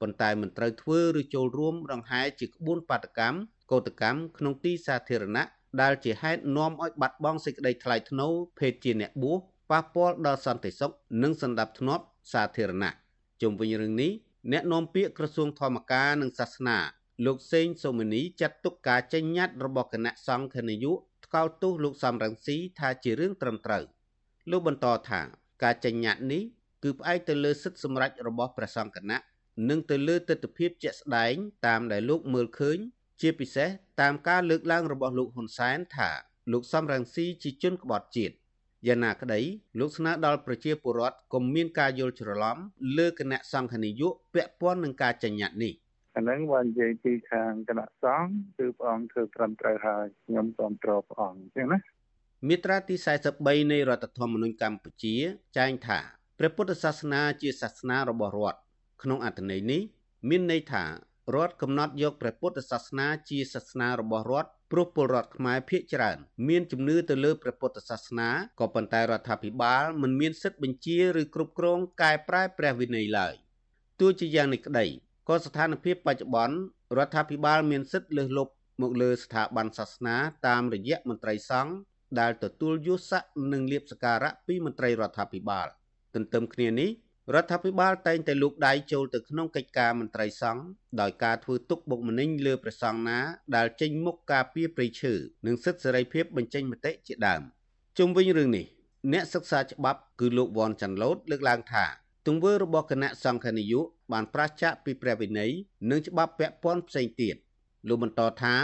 [0.00, 3.38] ប៉ុន្តែមិនត្រូវធ្វើឬចូលរួមរង្ហែជាក្បួនបាតកម្ម
[3.72, 5.44] កោតកម្មក្នុងទីសាធារណៈ
[5.80, 9.38] ដែលជាហេតុនាំឲ្យបាត់បង់សេចក្តីថ្លៃថ្នូរភេទជាអ្នកបួស
[9.70, 12.00] ប៉ះពាល់ដល់សន្តិសុខនិងសន្តិភាព
[12.32, 12.94] សាធារណៈ
[13.42, 14.12] ជុំវិញរឿងនេះ
[14.52, 16.78] អ្នកនាំពាក្យក្រសួងធម្មការនិងសាសនា
[17.26, 23.84] លោកសេងសូមនីចាត់ទុកការចេញញត្តិរបស់គណៈសង្ឃនាយកថ្កោលទោសលោកសំរងស៊ីថាជារឿងត្រឹមត្រូវ
[24.50, 25.20] លោកបន្តថា
[25.62, 26.42] ការចេញញត្តិនេះ
[26.82, 29.20] គឺផ្អែកទៅលើសិទ្ធិសម្រេចរបស់ព្រះសង្ឃគណៈ
[29.68, 31.34] និងទៅលើទស្សនវិជ្ជាជាក់ស្ដែង
[31.66, 32.78] តាមដែលលោកមើលឃើញ
[33.20, 33.68] ជាពិសេស
[34.00, 36.10] តាមការលើកឡើងរបស់លោកហ៊ុនសែនថា
[36.52, 38.34] លោកសំរងស៊ីជាជនក្បត់ជាតិ
[38.86, 39.40] យ៉ាងណាក្តី
[39.78, 42.56] លោកស្នើដល់ប្រជាពលរដ្ឋកុំមានការយល់ច្រឡំ
[42.98, 45.74] លើគណៈសង្ឃនាយកពាក់ព័ន្ធនឹងការចេញញត្តិនេះ
[46.16, 51.78] អាហ្នឹងបើនិយាយពីខាងគណៈសង្ឃគឺព្រះអង្គធ្វើត្រឹមត្រូវហើយខ្ញុំគ្រប់គ្រងព្រះអង្គអញ្ចឹងណា
[52.48, 52.94] មាត្រាទី
[53.34, 55.14] 43នៃរដ្ឋធម្មនុញ្ញកម្ពុជា
[55.56, 55.98] ចែងថា
[56.38, 58.60] ព្រះពុទ្ធសាសនាជាសាសនារបស់រដ្ឋ
[59.02, 59.82] ក្នុងអត្ថន័យនេះ
[60.28, 60.84] មានន័យថា
[61.34, 66.18] រដ្ឋកំណត់យកព្រះពុទ្ធសាសនាជាសាសនារបស់រដ្ឋព្រោះពលរដ្ឋខ្មែរភាគច្រើន
[66.48, 68.28] មានជំនឿទៅលើព្រះពុទ្ធសាសនា
[68.60, 73.34] ក៏ប៉ុន្តែរដ្ឋាភិបាលមិនមានសិទ្ធិបញ្ជាឬគ្រប់គ្រងកែប្រែព្រះវិន័យឡើយ
[74.00, 74.86] ទោះជាយ៉ាងនេះក្តី
[75.28, 76.56] ក៏ស្ថានភាពបច្ចុប្បន្ន
[76.98, 80.16] រដ្ឋាភិបាលមានសិទ្ធិលើសលប់មកលើស្ថាប័នសាសនា
[80.46, 81.74] តាមរយៈមន្ត្រីសង្ឃ
[82.20, 85.68] ដែលទទួលយស័ក្តិនិងលៀបសការៈពីមន្ត្រីរដ្ឋាភិបាល
[86.14, 86.90] ទន្ទឹមគ្នានេះ
[87.34, 90.64] រដ្ឋាភិបាលតែងតែលូកដៃចូលទៅក្នុងកិច្ចការមន្ត្រីសង្ឃ
[91.00, 93.18] ដោយការធ្វើទុកបុកម្នេញលើព្រះសង្ឃណា
[93.56, 95.14] ដែលចេញមុខការពារព្រៃឈើ
[95.46, 97.42] និងសិទ្ធិសេរីភាពបញ្ចេញមតិជាដើម
[97.98, 98.66] ជុំវិញរឿងនេះ
[99.12, 101.84] អ្នកសិក្សាច្បាប់គឺលោកវ៉ាន់ចាន់ឡូតលើកឡើងថា
[102.26, 105.50] ទង្វើរបស់គណៈសង្ឃនាយកបានប្រឆាចពីព្រះវិន័យ
[105.90, 107.36] និងច្បាប់ពាក់ព័ន្ធផ្សេងទៀត
[107.88, 108.54] លោកបន្តថា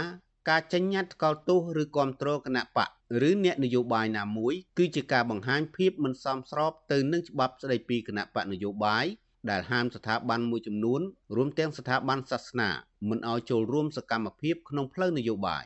[0.49, 2.89] ការចេញញត្តិថ្កោលទោសឬគាំទ្រគណៈបក
[3.27, 9.05] ឬអ្នកនយោបាយណាមួយ គឺជាការបង្ហាញភាពមិនសមស្របទៅនឹងច្បាប់ស្តីពីគណៈបកនយោបាយ
[9.49, 11.01] ដែលហាមស្ថាប័នមួយចំនួន
[11.35, 12.69] រួមទាំងស្ថាប័នសាសនា
[13.09, 15.63] មិនឲ្យចូលរួមសកម្មភាពក្នុងផ្លូវនយោបាយ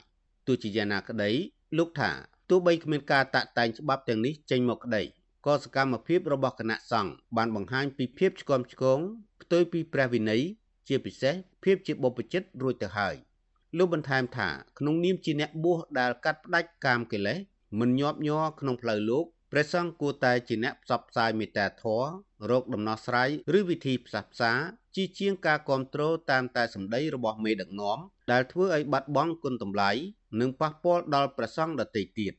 [0.47, 1.31] ទោះជាយ៉ាងណាក្តី
[1.77, 2.11] លោកថា
[2.49, 5.03] ទោះបីគ្មានការតាក់តែងច្បាប់ទាំងនេះចេញមកក្តី
[5.45, 8.99] ក៏សកម្មភាពរបស់គណៈសង្ឃបានបង្ហាញពីភាពឆ្គាំឆ្គង
[9.41, 10.43] ផ្ទុយពីព្រះវិន័យ
[10.87, 11.33] ជាពិសេស
[11.63, 13.15] ភាពជាបុព្វជិតរួចទៅហើយ។
[13.77, 14.49] លោកបន្ថែមថា
[14.79, 17.37] ក្នុងនាមជាអ្នកបួសដែលកាត់ផ្ដាច់កាមកិលេស
[17.79, 24.51] មិនញាប់ញ័រក្នុងផ្លូវលោកព្រះសង្ឃគួរតែជាអ្នកផ្សព្វផ្សាយមេត្តាធម៌រកដំណោះស្រាយឬវិធីផ្សះផ្សា
[24.95, 27.99] ជាជាងការគ្រប់គ្រងតាមតែសម្ដីរបស់មេដឹកនាំ
[28.31, 29.91] ដែលធ្វើឲ្យបាត់បង់គុណតម្លៃ
[30.39, 32.33] និងប៉ះពាល់ដល់ព្រះសង្ឃដទៃទៀត។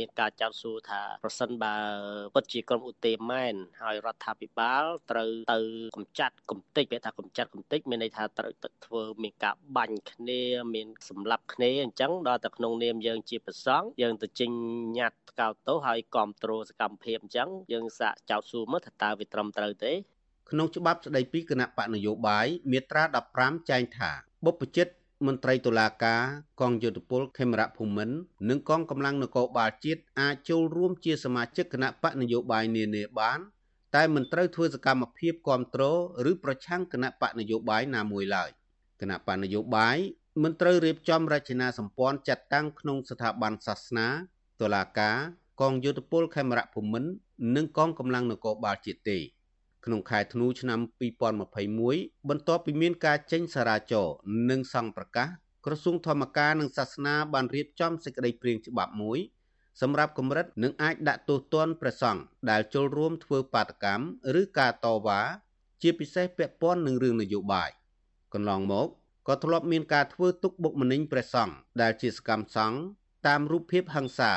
[0.00, 1.74] មានការចោទសួរថាប្រសិនបើ
[2.34, 5.58] ពិតជាក្រុមឧទាមែនហើយរដ្ឋាភិបាលត្រូវទៅ
[5.96, 10.42] កំចាត់កំតិចគេថាកំចាត់កំតិចមានន័យថាត្រូវទៅធ្វើមានការបាញ់គ្នា
[10.74, 14.50] មានសម្លាប់គ្នាអញ្ចឹងដល់តែក្នុងនាមយើងជាប្រសង់យើងទៅចេញ
[14.98, 19.92] ញត្តិថ្កោលទោសហើយគ្រប់គ្រងសកម្មភាពអញ្ចឹងយើងសាកចោទសួរមើលថាតើវាត្រឹមត្រូវទេ
[20.50, 23.04] ក្នុងច្បាប់ស្តីពីគណៈបកនយោបាយមាត្រា
[23.36, 24.10] 15ចែងថា
[24.46, 24.86] បុព្វជិត
[25.26, 26.22] មន្ត្រីតុលាការ
[26.60, 28.16] កងយោធពលខេមរៈភូមិន្ទ
[28.48, 33.38] និងកងកម្លាំងនគរបាលជាតិអាចចូលរួមជាសមាជិកគណៈបកនយោបាយនានាបាន
[33.94, 35.98] តែមិនត្រូវធ្វើសកម្មភាពគ្រប់គ្រង
[36.30, 38.50] ឬប្រឆាំងគណៈបកនយោបាយណាមួយឡើយ
[39.00, 39.96] គណៈបកនយោបាយ
[40.42, 44.08] មិនត្រូវរៀបចំរចនាសម្ព័ន្ធចាត់តាំងក្នុងស្ថាប័នសាសនា
[44.60, 45.16] តុលាការ
[45.60, 47.10] កងយោធពលខេមរៈភូមិន្ទ
[47.56, 49.18] និងកងកម្លាំងនគរបាលជាតិទេ
[49.84, 50.80] ក្នុងខែធ្នូឆ្នាំ
[51.54, 54.14] 2021បន្ទាប់ពីមានការចេញសារាចរណ៍
[54.50, 55.28] និងសង្ឃប្រកាស
[55.66, 59.18] ក្រសួងធម្មការនិងសាសនាបានរៀបចំសេចក្តីព្រាងច្បាប់មួយ
[59.80, 64.06] សម្រាប់កម្រិតនឹងអាចដាក់ទោសទណ្ឌព្រះសង្ឃដែលចូលរួមធ្វើបាតកម្ម
[64.40, 65.20] ឬការតវ៉ា
[65.82, 67.70] ជាពិសេសពាក់ព័ន្ធនឹងរឿងនយោបាយ
[68.34, 68.88] កន្លងមក
[69.28, 72.78] ក៏ធ្លាប់មានការធ្វើទុកបុកម្នេញព្រះសង្ឃដែលជាសកម្មសង្ឃ
[73.26, 74.32] តាមរូបភាពហិង្សា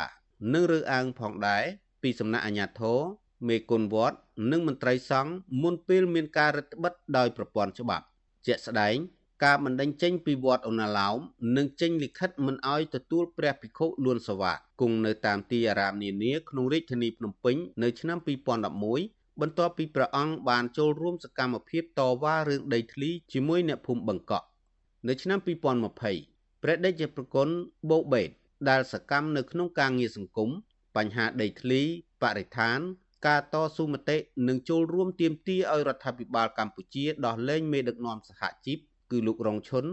[0.53, 1.63] និងរើសអើងផងដែរ
[2.01, 2.99] ពីសំណាក់អាជ្ញាធរ
[3.47, 4.17] មេគុណវត្ត
[4.51, 8.05] និងមន្ត្រីសង្ឃមុនពេលមានការរដ្ឋបិទដោយប្រព័ន្ធច្បាប់
[8.47, 8.95] ជាក់ស្ដែង
[9.43, 11.17] ការបណ្ដឹងចេញពីវត្តអូណាឡោម
[11.57, 18.17] និងចេញលិខិតមិនអោយទទួលព្រះភិក្ខុលួនសវ៉ាគង់នៅតាមទីអារាមនានាក្នុងរាជធានីភ្នំពេញនៅឆ្នាំ
[18.79, 24.45] 2011បន្ទាប់ពីព្រះអង្គបានចូលរួមសកម្មភាពតវ៉ារឿងដីធ្លីជាមួយអ្នកភូមិបង្កក់
[25.07, 25.39] នៅឆ្នាំ
[26.01, 27.47] 2020ព្រះដេចប្រគុណ
[27.89, 28.29] បូបេត
[28.69, 30.49] ដែលសកម្មនៅក្នុងការងារសង្គម
[30.95, 31.81] បញ្ហាដីធ្លី
[32.21, 32.79] បរិស្ថាន
[33.27, 34.17] ការតស៊ូមតិ
[34.47, 38.77] និងចូលរួមទាមទារឲ្យរដ្ឋាភិបាលកម្ពុជាដោះលែងមេដឹកនាំសហជីព
[39.11, 39.85] គឺលោករងឈុន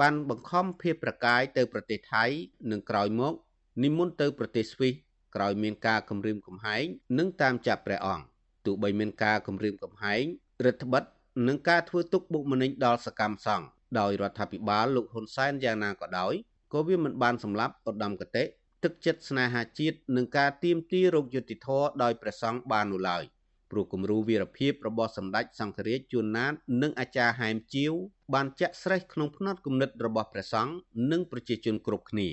[0.00, 2.24] បានបង្ខំភាពប្រកាយទៅប្រទេសថៃ
[2.70, 3.34] និងក្រោយមក
[3.82, 4.94] និមន្តទៅប្រទេសស្វីស
[5.34, 6.84] ក្រោយមានការគម្រាមកំហែង
[7.18, 8.24] និងតាមចាប់ព្រះអង្គ
[8.66, 10.24] ទោះបីមានការគម្រាមកំហែង
[10.64, 11.02] រដ្ឋបិទ
[11.48, 13.66] និងការធ្វើទុកបុកម្នេញដល់សកម្មសង្ឃ
[13.98, 16.34] ដោយរដ្ឋាភិបាលលោកហ៊ុនសែនយ៉ាងណាក៏ដោយ
[16.72, 18.44] ក៏វាមិនបានសម្លាប់ឧត្តមកតេ
[18.84, 21.68] ទឹកចិត្តស្នេហាជាតិនិងការទៀមទារោគយុតិធធ
[22.02, 23.24] ដោយព្រះសង្ឃបាននោះឡើយ
[23.70, 26.52] ព្រោះគំរូវីរភាពរបស់សម្ដេចសង្ឃរាជជួនណាត
[26.82, 27.92] និងអាចារ្យហែមជាវ
[28.34, 30.74] បានចាក់ស្រេះក្នុងភ្នត់គំនិតរបស់ព្រះសង្ឃ
[31.10, 32.28] និងប្រជាជនគ្រប់គ្នា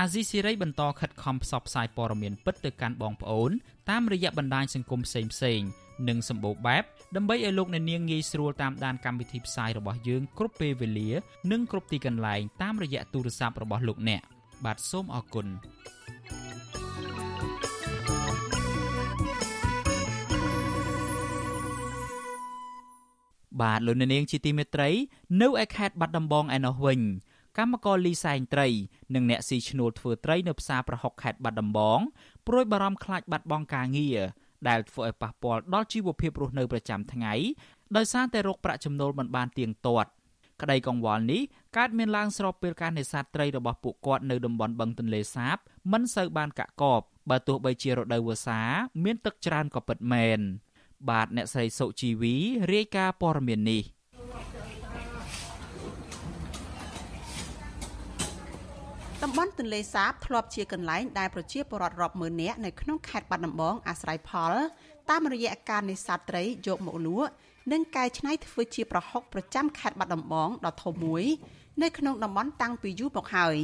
[0.00, 3.50] អាស៊ីសេរីបន្តខិតខំផ្សព្វផ្សាយព័ត៌មានពិតទៅកាន់បងប្អូន
[3.90, 5.68] តាមរយៈបណ្ដាញសង្គមផ្សេងៗ
[6.08, 6.82] និងសម្បូរបែប
[7.16, 11.10] ដើម្បីឲ្យលោកអ្នកនាងងាយស្រួលតាមដានកម្មវិធីផ្សាយរបស់យើងគ្រប់ពេលវេលា
[11.50, 14.22] និងគ្រប់ទីកន្លែងតាមរយៈទូរស័ព្ទរបស់លោកអ្នក
[14.64, 15.46] បាទសូមអរគុណ
[23.62, 24.90] បាទលោកអ្នកនាងជាទីមេត្រី
[25.42, 27.00] នៅឯខេត្តបាត់ដំបងឯណោះវិញ
[27.58, 28.68] កម្មករលីសែងត្រី
[29.14, 32.00] និងអ្នកស៊ីឈ្នួលធ្វើត្រីនៅផ្សារប្រហុកខេត្តបាត់ដំបង
[32.46, 34.18] ព្រួយបារម្ភខ្លាចបាត់បង់ការងារ
[34.68, 37.32] ដែលធ្វើឲ្យប៉ះពាល់ដល់ជីវភាពរស់នៅប្រចាំថ្ងៃ
[37.96, 40.10] ដោយសារតែរោគប្រាក់ចំណូលមិនបានទៀងទាត់
[40.62, 41.42] ក្តីកង្វល់នេះ
[41.76, 45.56] កើតមានឡើងស្របពេលការនេសាទត្រីរបស់ពួកគាត់នៅតំបន់បឹងទន្លេសាប
[45.92, 48.60] មិនសូវបានកាក់កបបើទោះបីជារដូវវស្សា
[49.04, 50.40] មានទឹកច្រើនក៏ពិតមែន
[51.10, 52.34] បាទអ្នកស្រីសុជីវី
[52.72, 53.82] រាយការណ៍ព័ត៌មាននេះ
[59.24, 64.52] តំបន់ទន្លេសាបធ្លាប់ជាកន្លែងដែលប្រជាពលរដ្ឋរាប់ម៉ឺននាក់នៅក្នុងខេត្តបាត់ដំបងអាស្រ័យផល
[65.10, 67.30] តាមរយៈការនេសាទត្រីយកមកលក់
[67.72, 71.24] និងកែច្នៃធ្វើជាប្រហុកប្រចាំខេត្តបាត់ដំបងដ៏ធំមួយ
[71.82, 73.56] នៅក្នុងតំបន់តាំងពីយូរមកហើយ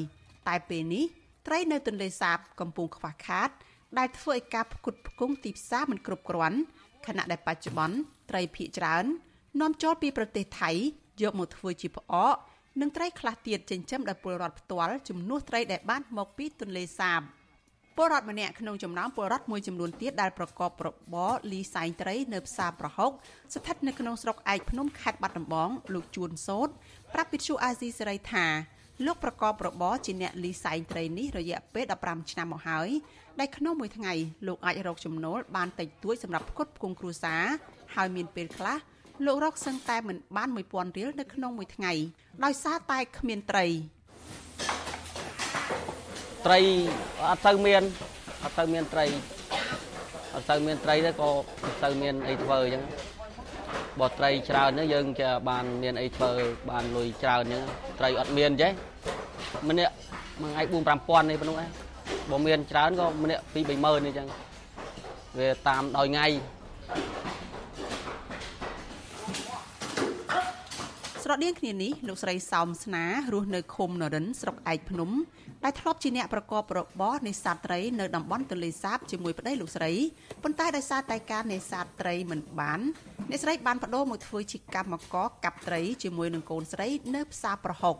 [0.48, 1.04] តែពេលនេះ
[1.46, 3.48] ត្រីនៅទន្លេសាបកំពុងខ្វះខាត
[3.98, 6.58] ដែលធ្វើឲ្យការផ្គត់ផ្គង់ទីផ្សារមិនគ្រប់គ្រាន់
[7.06, 7.96] ខណៈដែលបច្ចុប្បន្ន
[8.30, 9.04] ត្រីភាគច្រើន
[9.60, 10.70] នាំចូលពីប្រទេសថៃ
[11.22, 12.36] យកមកធ្វើជាផ្អក
[12.80, 17.20] និងត្រីខ្លះទៀតចិញ្ចឹមដោយពលរដ្ឋផ្ទាល់ជំនួសត្រីដែលបានមកពីទន្លេសាប
[17.96, 23.10] ពលរដ្ឋម្នាក់ក្នុងចំណោមពលរដ្ឋមួយចំនួនទៀតដែលប្រកបរបរលីសែងត្រីនៅផ្សារប្រហុក
[23.54, 26.68] ស្ថិតនៅក្នុងស្រុកឯកភ្នំខេត្តបាត់ដំបងលោកជួនសោត
[27.14, 28.46] ប្រាប់វិទ្យុអាស៊ីសេរីថា
[29.06, 32.88] លោកប្រកបរបរជាអ្នកលីសែងត្រីនេះរយៈពេល15ឆ្នាំមកហើយ
[33.40, 34.12] ដែលក្នុងមួយថ្ងៃ
[34.46, 37.44] លោកអាចរកចំណូលបានតិចតួចសម្រាប់ផ្គត់ផ្គង់គ្រួសារ
[37.94, 38.76] ហើយមានពេលខ្លះ
[39.26, 41.92] លោករកសឹងតែមិនបាន1000រៀលនៅក្នុងមួយថ្ងៃ
[42.44, 43.66] ដោយសារតែគ្មានត្រី
[46.46, 46.60] ត្រី
[47.30, 47.82] អត់ទៅមាន
[48.44, 49.04] អត់ទៅមានត្រី
[50.34, 51.30] អត់ទៅមានត្រីទេក៏
[51.64, 52.84] អត់ទៅមានអីធ្វើអញ្ចឹង
[54.00, 56.30] បើត្រីច្រើនហ្នឹងយើងจะបានមានអីធ្វើ
[56.70, 57.64] បានលុយច្រើនអញ្ចឹង
[57.98, 58.72] ត្រីអត់មានចេះ
[59.68, 59.94] ម្នាក់
[60.40, 61.70] មួយថ្ងៃ4 5000នេះប៉ុណ្ណឹងឯង
[62.30, 64.28] បើមានច្រើនក៏ម្នាក់2 30000នេះអញ្ចឹង
[65.38, 66.26] វាតាមដោយថ្ងៃ
[71.26, 75.10] ស្រដៀងគ្នានេះលោកស្រីសោមស្នារស់នៅឃុំនរិនស្រុកឯកភ្នំ
[75.64, 79.92] ដែលធ្លាប់ជាអ្នកប្រកបរបរនេសាទត្រីនៅតំបន់ទន្លេសាបជាមួយប្តីលោកស្រី
[80.42, 82.80] ប៉ុន្តែដោយសារតែការនេសាទត្រីមិនបាន
[83.30, 87.96] អ្នកស្រីបានបដូរមកធ្វើជាកម្មករកាប់ត្រីជាមួយនឹងកូនស្រីនៅផ្សារប្រហុក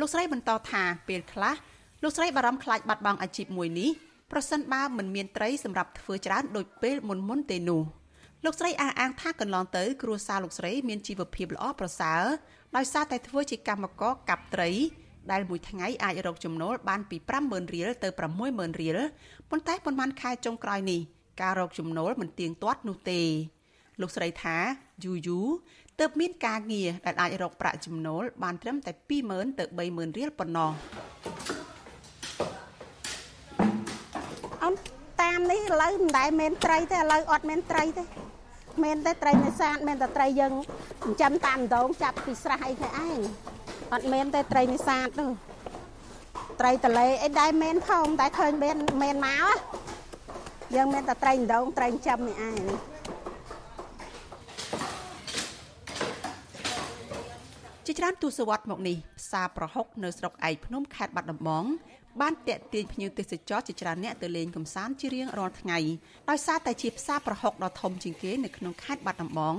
[0.00, 1.54] លោកស្រីបន្តថាពេលខ្លះ
[2.02, 3.90] លោកស្រីបារម្ភខ្លាចបាត់បង់អាជីពមួយនេះ
[4.32, 7.97] ប្រសិនបើមិនមានត្រីសម្រាប់ធ្វើច្រើនដូចពេលមុនមុនទេនោះ
[8.44, 12.22] លោកស្រីអះអាងថាកន្លងទៅគ្រួសារលោកស្រីមានជីវភាពល្អប្រសើរ
[12.76, 14.70] ដោយសារតែធ្វើជាកម្មករកាប់ត្រី
[15.32, 17.16] ដែលមួយថ្ងៃអាចរកចំណូលបានពី
[17.46, 18.08] 50000រៀលទៅ
[18.44, 18.98] 60000រៀល
[19.50, 21.00] ប៉ុន្តែប៉ុន្មានខែចុងក្រោយនេះ
[21.42, 23.20] ការរកចំណូលមិនទៀងទាត់នោះទេ
[24.00, 24.56] លោកស្រីថា
[25.04, 25.40] យូយូ
[26.00, 28.92] ទើបមានការងារដែលអាចរកប្រាក់ចំណូលបានត្រឹមតែ
[29.26, 30.70] 20000ទៅ30000រៀលប៉ុណ្ណោះ
[34.62, 34.74] អូន
[35.20, 38.27] តាមនេះឥឡូវមិនដែលមានត្រីទេឥឡូវអត់មានត្រីទេ
[38.84, 40.52] មានតែត្រីនេសាទមានតែត្រីយើង
[41.04, 43.18] ចិញ្ចឹមតាមដងចាប់ពីស្រះអីគេឯង
[43.92, 45.26] អត់មានតែត្រីនេសាទទេ
[46.60, 49.56] ត្រីតលេអីដែរមានផងតែឃើញមានមានមក
[50.76, 52.62] យើងមានតែត្រីដងត្រីចិញ្ចឹមនេះឯង
[57.86, 61.64] ជាច្រើនទសវត្សរ៍មកនេះផ្សារប្រហុកនៅស្រុកឯកភ្នំខេត្តបាត់ដំបង
[62.20, 65.78] បានតាក់ទាញភ្ញៀវទេសចរជាច្រើនអ្នកទៅលេងកម្សាន្តជារៀងរាល់ថ្ងៃ
[66.30, 69.56] ដោយសារតែជាផ្សារប្រហុកដ៏ធំជាងគេនៅក្នុងខេត្តបាត់ដំបង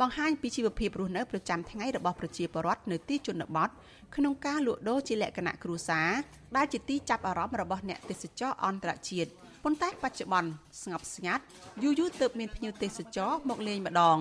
[0.00, 3.68] បង្ហាញពីជីវភាពរស់នៅប្រចាំថ្ងៃរបស់ប្រជាពលរដ្ឋនៅទីជនបទ
[4.16, 6.10] ក្នុងការលក់ដូរជាលក្ខណៈគ្រួសារ
[6.56, 9.30] ដែលជាទីចាប់អារម្មណ៍របស់អ្នកទេសចរអន្តរជាតិ
[9.64, 10.50] ប៉ុន្តែបច្ចុប្បន្ន
[10.82, 11.44] ស្ងប់ស្ងាត់
[11.82, 14.18] យូរយូរទើបមានភ្ញៀវទេសចរមកលេងម្ដង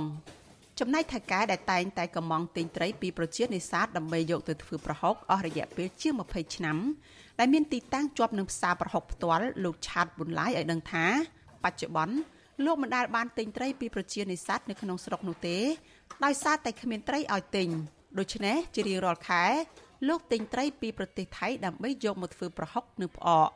[0.79, 6.77] ចំណែកថៅកែដែលតែងតែកំងទិញត្រីពីប្រជានេសាទដើម្បីយកទៅធ្វើប្រហុកអស់រយៈពេលជាង20ឆ្នាំ
[7.39, 11.05] ដែលមានទីតាំងជាប់នឹងផ្សារប្រហុកផ្ទាល់លោកឆាតប៊ុនឡាយឲ្យដឹងថា
[11.63, 12.15] បច្ចុប្បន្ន
[12.65, 15.57] លោកមិនដែលបានទិញត្រីពីប្រជានេសាទនៅក្នុងស្រុកនោះទេ
[16.25, 17.67] ដោយសារតែគ្មានត្រីឲ្យទិញ
[18.19, 19.43] ដូច្នេះជារៀងរាល់ខែ
[20.07, 23.49] លោកទិញត្រីពីប្រទេសថៃដើម្បីយកមកធ្វើប្រហុកនិងផ្អក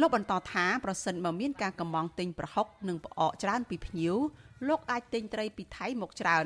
[0.00, 4.16] លោកបន្តថាប្រសិនបើមានការកំងទិញប្រហុកនិងផ្អកច្រើនពីភ្ញៀវ
[4.68, 6.44] លោកអាចទិញត្រីពីថៃមកច្រើន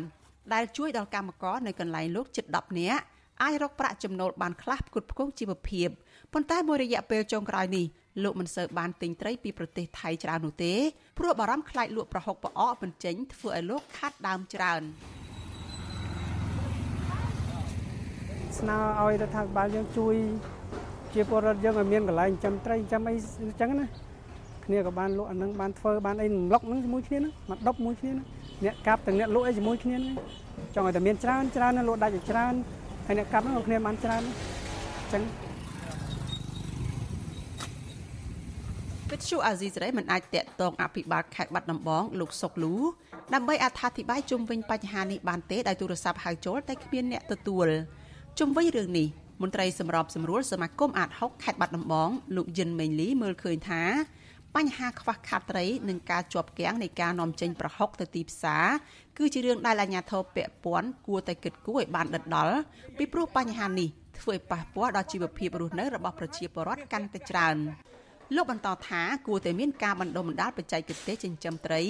[0.55, 3.03] ដែលជួយដល់កម្មករនៅកន្លែងលោកជិត10នាក់
[3.43, 5.89] អាចរកប្រាក់ចំណូលបានខ្លះផ្គត់ផ្គង់ជីវភាព
[6.33, 7.87] ប៉ុន្តែមួយរយៈពេលចុងក្រោយនេះ
[8.23, 10.73] លោកមិនសូវបានទិញត្រីពីប្រទេសថៃច្រើននោះទេ
[11.19, 14.83] ព្រោះបារម្ភខ្លាចលក់ប្រហុកប្រអកមិនចេញធ្វើឲ្យលោកខាត់ដើមច្រើន
[18.59, 20.15] ស្នើឲ្យរដ្ឋាភិបាលយើងជួយ
[21.15, 23.87] ជាពលរដ្ឋយើងឲ្យមានកន្លែងចិញ្ចឹមត្រីចិញ្ចឹមអីអញ្ចឹងណា
[24.67, 28.27] គ្នាក៏បានលក់អានឹងបានធ្វើបានអីរំលឹកនឹងជាមួយគ្នាហ្នឹងមកដប់មួយគ្នាហ្នឹង
[28.65, 30.17] អ្នកកាប់ទាំងអ្នកលក់អីជាមួយគ្នាហ្នឹង
[30.75, 32.55] ចង់ឲ្យតែមានច្រើនច្រើនលក់ដាច់ឲ្យច្រើន
[33.07, 35.23] ហើយអ្នកកាប់ហ្នឹងក៏គ្នាបានច្រើនអញ្ចឹង
[39.11, 42.75] វិទ្យុអាស៊ីសេរីមិនអាចតាក់ទងអភិបាលខេត្តបាត់ដំបងលោកសុកលូ
[43.35, 47.67] ដើម្បីអត្ថាធិប្បាយជុំវិញបញ្ហានេះបានទេដោយទូរស័ព្ទហៅចូលតែគ្មានអ្នកទទួល
[48.39, 49.09] ជុំវិញរឿងនេះ
[49.43, 53.83] មន្ត្រីសម្របសម្រួលសមាគមអាត6ខេត្តបាត់ដំបងលោកយិនមេងលីមើលឃើញថា
[54.57, 58.67] បញ្ហាខ្វះខាតត្រីនិងការជាប់គាំងនៃការនាំចេញប្រហុកទៅទីផ្សារ
[59.19, 62.57] គឺជារឿងដែលអាជ្ញាធរពាក់ព័ន្ធគួរតែគិតគូរឲ្យបានដិតដល់
[62.97, 63.89] ពីព្រោះបញ្ហានេះ
[64.19, 67.57] ធ្វើឲ្យប៉ះពាល់ដល់ជីវភាពរស់នៅរបស់ប្រជាពលរដ្ឋកាន់តែច្រើន
[68.37, 71.83] លោកបន្តថាគួរតែមានការបណ្ដុះបណ្ដាលបច្ចេកទេសចិញ្ចឹមត្រី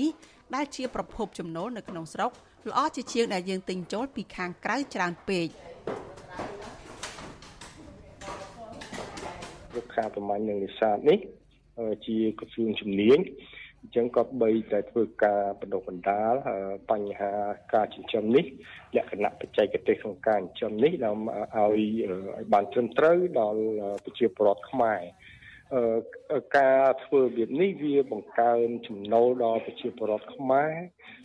[0.54, 2.30] ដែលជាប្រភពចំណូលនៅក្នុងស្រុក
[2.68, 5.46] ល្អជាជាងដែលយើងទិញចូលពីខាងក្រៅច្រើនពេក
[9.76, 11.18] រុក្ខាប្រមាញ់និងនេសាទនេះ
[12.06, 13.18] ជាក្រសួងជំនាញ
[13.82, 16.34] អញ្ចឹងក៏បីតែធ្វើការបណ្ដុះបណ្ដាល
[16.90, 17.32] បញ្ហា
[17.74, 18.44] ការចិញ្ចឹមនេះ
[18.96, 23.62] លក្ខណៈបច្ចេកទេសក្នុងការចិញ្ចឹមនេះដើម្បីឲ្យឲ្យបានត្រឹមត្រូវដល់
[24.04, 25.00] ប្រជាពលរដ្ឋខ្មែរ
[26.58, 30.72] ការធ្វើរបៀបនេះវាបង្កើនចំណូលដល់ប្រជាពលរដ្ឋខ្មែរ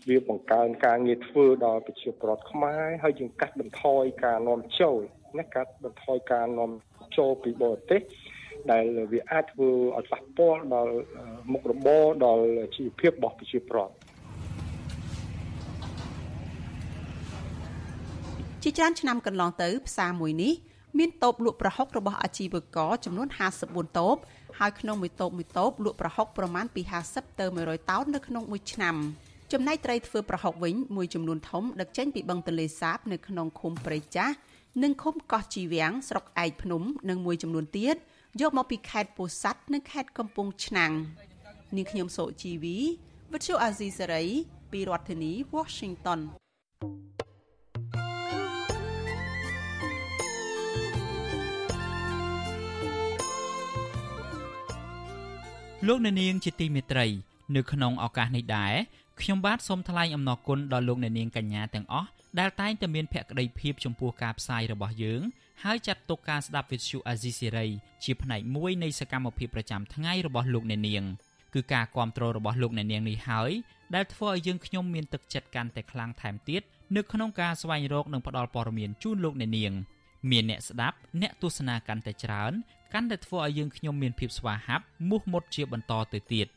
[0.10, 5.00] វាបង្កើនការងារធ្វើដល់ប្រជាពលរដ្ឋខ្មែរហើយយើងកាត់បន្ថយការនាំចូល
[5.40, 6.72] ណាកាត់បន្ថយការនាំ
[7.18, 8.02] ចូលពីបរទេស
[8.72, 10.94] ដែលវាអាចធ្វើឲ្យប៉ះពាល់ដល់
[11.52, 12.46] មុខរបរដល់
[12.76, 13.94] ជីវភាពរបស់ប្រជាពលរដ្ឋ
[18.64, 20.54] ជាច្រើនឆ្នាំកន្លងទៅផ្សារមួយនេះ
[21.00, 23.28] មានតូបលក់ប្រហុករបស់អាជីវករចំនួន
[23.64, 24.16] 54តូប
[24.60, 26.82] ហើយក្នុងមួយតូបមួយតូបលក់ប្រហុកប្រមាណពី
[27.12, 28.96] 50ទៅ100តោននៅក្នុងមួយឆ្នាំ
[29.52, 34.36] ចំណែកត្រីធ្វើប្រហុកវិញមួយចំនួនធំដឹកចេញពីបឹងទន្លេសាបនៅក្នុងឃុំព្រៃចាស់
[34.84, 37.96] និងឃុំកោះជីវាំងស្រុកឯកភ្នំនិងមួយចំនួនទៀត
[38.40, 40.92] យកមកពីខេត្តពោធិ៍សាត់និងខេត្តកំពង់ឆ្នាំង
[41.76, 42.78] នាងខ្ញុំសូជីវី
[43.32, 44.24] វិទ្យុអាស៊ីសេរី
[44.72, 46.20] ពីរដ្ឋធានី Washington
[55.88, 57.08] លោកអ្នកនាងជាទីមេត្រី
[57.56, 58.74] នៅក្នុងឱកាសនេះដែរ
[59.22, 62.08] ខ្ញុំបាទសូមថ្លែងអំណរគុណដល់លោកអ្នកនាងកញ្ញាទាំងអស់
[62.40, 65.22] ដែលតែងតែមានភក្ដីភាពចំពោះការផ្សាយរបស់យើង
[65.64, 67.68] ហើយចាត់ទុកការស្ដាប់វិទ្យុអាស៊ីសេរី
[68.04, 71.04] ជាផ្នែកមួយនៃសកម្មភាពប្រចាំថ្ងៃរបស់លោកអ្នកនាង
[71.54, 73.52] គឺការគ្រប់គ្រងរបស់លោកអ្នកនាងនេះហើយ
[73.96, 76.62] ដែលធ្វើឲ្យយើងខ្ញុំមានទឹកចិត្តកាន់តែខ្លាំងថែមទៀត
[76.96, 79.74] នៅក្នុងការស្វែងរកនិងផ្តល់ព័ត៌មានជូនលោកអ្នកនាង
[80.32, 82.52] មានអ្នកស្ដាប់អ្នកទស្សនាកាន់តែច្រើន
[82.94, 86.48] កាន់តែធ្វើឲ្យយើងខ្ញុំមានភាពស្វាហាប់មោះមុតជាបន្តទៅទៀត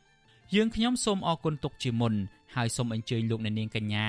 [0.55, 2.15] យើងខ្ញុំសូមអរគុណទុកជាមុន
[2.55, 4.09] ហើយសូមអញ្ជើញលោកអ្នកនាងកញ្ញា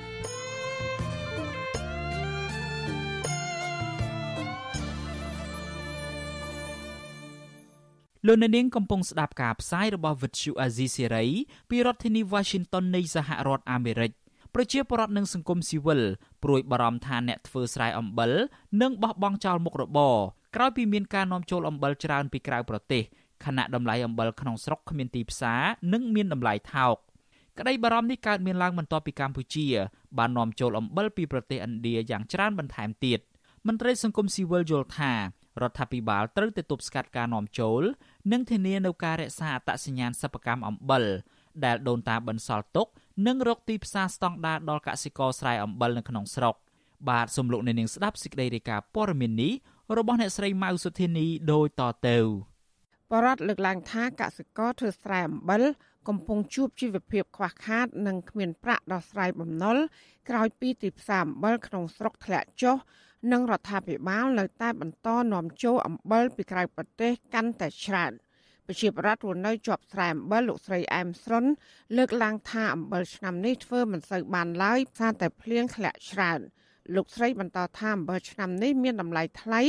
[8.27, 11.29] លោកអ្នកនាងកំពុងស្ដាប់ការផ្សាយរបស់ Vuthu Azizi Serai
[11.69, 14.11] ពីរដ្ឋធានី Washington នៃសហរដ្ឋអាមេរិក
[14.53, 16.01] ប្រជាពលរដ្ឋនិងសង្គមស៊ីវិល
[16.43, 18.31] ព្រួយបារម្ភថាអ្នកធ្វើស្រែអំបិល
[18.81, 20.15] នឹងបោះបង់ចោលមុខរបរ
[20.55, 23.03] ក្រោយពីមានការនាំចូលអំបិលច្រើនពីក្រៅប្រទេស
[23.45, 25.61] ខណៈតម្លៃអំបិលក្នុងស្រុកគ្មានទីផ្សារ
[25.93, 26.95] និងមានតម្លៃថោក
[27.59, 29.67] ក្តីបារម្ភនេះកើតមានឡើងបន្ទាប់ពីកម្ពុជា
[30.17, 33.19] បាននាំចូលអំបិលពីប្រទេសឥណ្ឌាយ៉ាងច្រើនបន្ថែមទៀត
[33.67, 35.13] មន្ត្រីសង្គមស៊ីវិលយល់ថា
[35.61, 37.83] រដ្ឋាភិបាលត្រូវតែទប់ស្កាត់ការនាំចូល
[38.31, 41.03] និងធានានូវការរក្សាអត្តសញ្ញាណសិប្បកម្មអំបិល
[41.65, 42.87] ដែលដូនតាបន្សល់ទុក
[43.27, 46.55] និងរកទីផ្សារស្តង់ដារដល់កសិករស្រែអំបិលនៅក្នុងស្រុក
[47.09, 49.53] បាទសូមលោកអ្នកនាងស្ដាប់សេចក្តីរាយការណ៍ព័ត៌មាននេះ
[49.97, 52.17] របស់អ្នកស្រីម៉ៅសុធានីដូចតទៅ
[53.11, 55.63] បរដ្ឋលើកឡើងថាកសិករធ្វើស្រែអំបិល
[56.07, 59.77] កំពុងជួបជីវភាពខ្វះខាត និងគ្មានប្រាក់ដោះស្រាយបំណុល
[60.29, 62.77] ក្រោយពីទីផ្សារអំបិលក្នុងស្រុកធ្លាក់ចុះ
[63.31, 68.13] និងរដ្ឋាភិបាលនៅតែបន្តនាំចូលអំបិលពីក្រៅប្រទេសកាន់តែច្រើន។
[68.67, 71.45] ប្រជាប្រដ្ឋរស់នៅជាប់ស្រែអំបិលលោកស្រីអែមស្រុន
[71.97, 76.39] លើកឡើងថាអំបិលឆ្នាំនេះធ្វើមិនសូវបានឡើយសារតែភ្លៀងធ្លាក់ច្រើន
[76.95, 79.61] លោកស្រីបន្តថាអំបិលឆ្នាំនេះមានតម្លៃថ្លៃ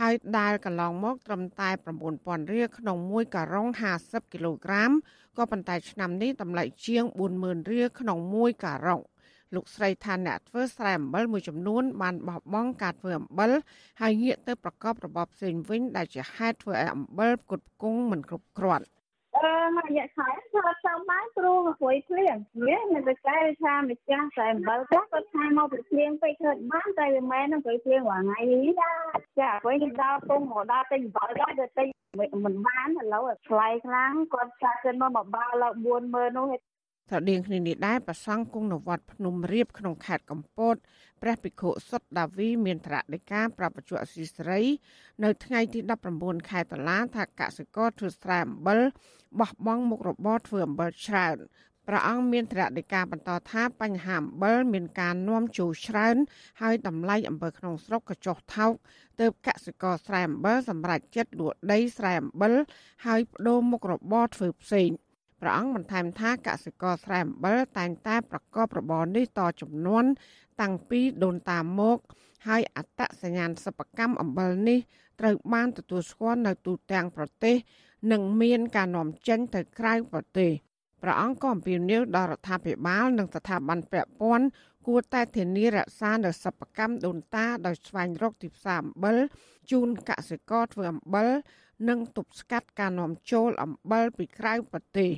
[0.00, 1.70] ហើយដែលកន្លងមកត្រឹមតែ
[2.10, 3.66] 9000រៀលក្នុងមួយការ៉ុង
[4.00, 4.90] 50គីឡូក្រាម
[5.36, 7.04] ក៏ប៉ុន្តែឆ្នាំនេះតម្លៃជាង
[7.38, 9.00] 40000រៀលក្នុងមួយការ៉ុង
[9.54, 13.50] លោកស្រីថាអ្នកធ្វើស្រែអំបិលមួយចំនួនបានបោះបង់ការធ្វើអំបិល
[14.00, 18.86] ហើយងាកទៅប្រកបរបរផ្សេងវិញដែលជាហេតុធ្វើឲ្យអំបិលផ្គត់ផ្គង់មិនគ្រប់គ្រាន់
[19.36, 22.36] អឺមករយៈខែថាចាំបានគ្រូមកព្រួយភ្លៀង
[22.66, 31.88] វាមិនទៅកែថាម្ចាស់តែអំបិលខ្លះគាត់ថាមកព្រួយភ្លៀងពេកធ្វើបានតែវាមែននឹងព្រួយភ្លៀងរាល់ថ្ងៃនេះចាអ្វីនេះដល់ពុំមកដល់ទិញអំបិលដល់ទៅទិញ
[32.44, 35.54] មិនបានឥឡូវថ្លៃខ្លាំងគាត់ចាក់ขึ้นមកមួយបាល់
[35.96, 36.46] 40000នោះ
[37.08, 40.74] ស្រដៀងគ្នានេះដែរប្រសង់គង់នៅវត្តភ្នំរៀបក្នុងខេត្តកំពត
[41.22, 44.60] ព្រះភិក្ខុសុទ្ធដាវីមានត្រាដីកាប្រពន្ធអសីស្រី
[45.24, 45.80] នៅថ្ងៃទី
[46.14, 48.80] 19ខែតុលាថាកសិករធ្វើស្រែអំបិល
[49.40, 51.36] បោះបង់មុខរបរធ្វើអំបិលច្រើន
[51.88, 56.16] ព្រះអង្គមានត្រាដីកាបន្តថាបញ្ហាអំបិលមានការនាំចូលច្រើន
[56.60, 58.72] ហើយតម្លៃអំបិលក្នុងស្រុកក៏ចុះថោក
[59.20, 62.52] ទើបកសិករស្រែអំបិលសម្រេចចិត្តលក់ដីស្រែអំបិល
[63.06, 64.88] ហើយបដូរមុខរបរធ្វើផ្សេង
[65.40, 70.04] ព្រះអង្គបន្ថែមថាកសិករស្រែអំបិលតែងតែប្រកបរបរនេះតចំនួន
[70.60, 71.98] តាំងពីដូនតាមក
[72.46, 74.78] ហើយអត្តសញ្ញាណសិប្បកម្មអំបិលនេះ
[75.20, 77.56] ត្រូវបានទទួលស្គាល់នៅទូទាំងប្រទេស
[78.12, 80.50] និងមានការនាំចេញទៅក្រៅប្រទេស
[81.02, 84.46] ព្រះអង្គក៏អំពាវនាវដល់រដ្ឋាភិបាលនិងស្ថាប័នពាក់ព័ន្ធ
[84.86, 89.16] គួរតែធានារក្សានូវសិប្បកម្មដូនតាដោយស្វែងរកទីផ្សារអំបិល
[89.70, 91.28] ជូនកសិករធ្វើអំបិល
[91.88, 95.10] និងទប់ស្កាត់ការនាំចូលអំបិលពីក្រៅប្រទេស។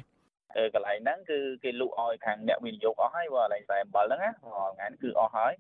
[0.75, 5.53] កន្លែងហ្នឹងគឺគេលក់ឲ្យខាងអ្នកវិនិយោគអស់ហើយបើកន្លែងខ្សែអំបិលហ្នឹងណាថ្ងៃគឺអស់ហើយ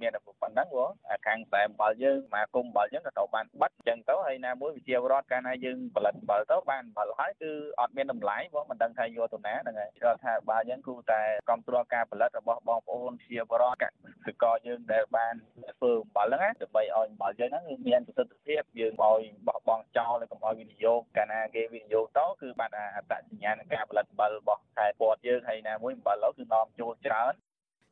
[0.00, 0.90] មានតែប៉ុណ្ណឹងព្រោះ
[1.26, 7.50] ខាងខ្សែអំបិលយើងមកគុំអំបិលយើងក៏ត្រូវបានបិទអញ្ចឹងទៅហើយណាមួយវិជារដ្ឋកាលណាយើងផលិតអំបិលទៅបានអំបិលហើយគឺ
[7.80, 13.92] អត់មានតម្លៃព្រោះមិនដឹងថាយកទៅណាហ្នឹងហើយរដ្ឋាភិបាលយើងគួរតែគ្រប់គ្រងការផលិតរបស់បងប្អូនជាបរិយាក
[14.26, 15.34] សិករយើងដែលបាន
[15.78, 27.34] ធ្វើអំបិលហ្នឹងណាដើម្បីឲ្យអំបិលយើងហ្នឹងមានប្រសិទ្ធភាពយើងឲ្យបោះបង់ចោលហើយកុំឲ្យវិនិយោគកាលណាគេវិនិយោគទៅគឺបានអត្តសញ្ញាណការផលិតអំបិលរបស់ខេត្តព័ទ្ធយើងហើយណាមួយអំបិលឡូវគឺនាំចូលច្រើន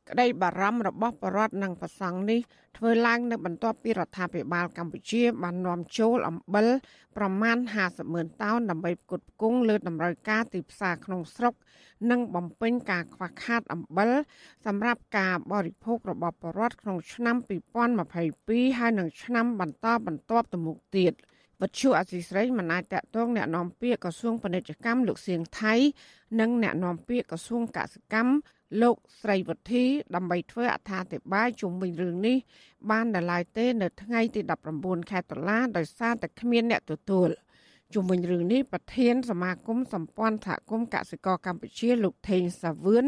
[0.09, 2.39] ក្តីបារម្ភរបស់បរដ្ឋនិងប្រសង់នេះ
[2.77, 6.67] ធ្វើឡើងនៅបន្ទាប់ពីរដ្ឋាភិបាលកម្ពុជាបាននាំចូលអំបិល
[7.17, 11.53] ប្រមាណ50ម៉ឺនតោនដើម្បីផ្គត់ផ្គង់លើតម្រូវការទីផ្សារក្នុងស្រុក
[12.11, 14.09] និងបំពេញការខ្វះខាតអំបិល
[14.65, 17.35] សម្រាប់ការបរិភោគរបស់បរដ្ឋក្នុងឆ្នាំ
[18.07, 21.13] 2022ហើយនិងឆ្នាំបន្តបន្ទាប់ទៅមុខទៀត។
[21.62, 25.74] វត្ថុអសីស្រីមិនអាចតកតងแนะនាំពាក្យក្រសួងពាណិជ្ជកម្មលោកសៀងថៃ
[26.40, 28.32] និងแนะនាំពាក្យក្រសួងកសិកម្ម
[28.82, 32.36] លោកស្រីវុធីដើម្បីធ្វើអត្ថាធិប្បាយជុំវិញរឿងនេះ
[32.90, 34.40] បានដល់ឡាយទេ នៅថ្ងៃទី
[34.74, 37.30] 19ខែតុលាដោយសារតែគ្មានអ្នកទទួល
[37.94, 43.04] ជុំវិញរឿងនេះប្រធាន សមាគមសម្ព័ន្ធសហគមន៍កសិករកម្ពុជាលោកថេងសាវឿន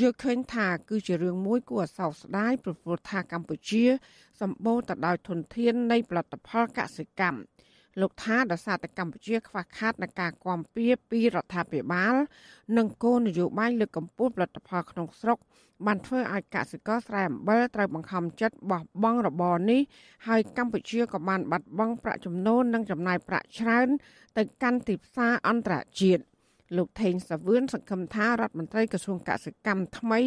[0.00, 3.84] យល់ឃើញថាគឺជារឿងមួយគួរឲ្យសោកស្ដាយព្រោះថាកម្ពុជា
[4.40, 7.38] សម្បូរទៅដោយធនធាននៃផលិតផលកសិកម្ម
[7.99, 12.15] លោកថាដោយសារតែកម្ពុជាខ្វះខាតនៃការគាំពៀពីរដ្ឋាភិបាល
[12.77, 15.37] និងគោលនយោបាយលើកកម្ពស់ផលិតផលក្នុងស្រុក
[15.85, 19.81] បានធ្វើឲ្យកសិករស្រែអំបិលត្រូវបង្ខំចិត្តបោះបង់របរនេះ
[20.27, 23.87] ហើយកម្ពុជាក៏បានបាត់បង់ប្រាក់ចំណូលនិងចំណាយប្រាក់ច្រើន
[24.37, 26.23] ទៅកាន់ទីផ្សារអន្តរជាតិ
[26.77, 30.19] លោកថេងសាវឿនសង្ឃឹមថារដ្ឋមន្ត្រីក្រសួងកសិកម្មថ្មី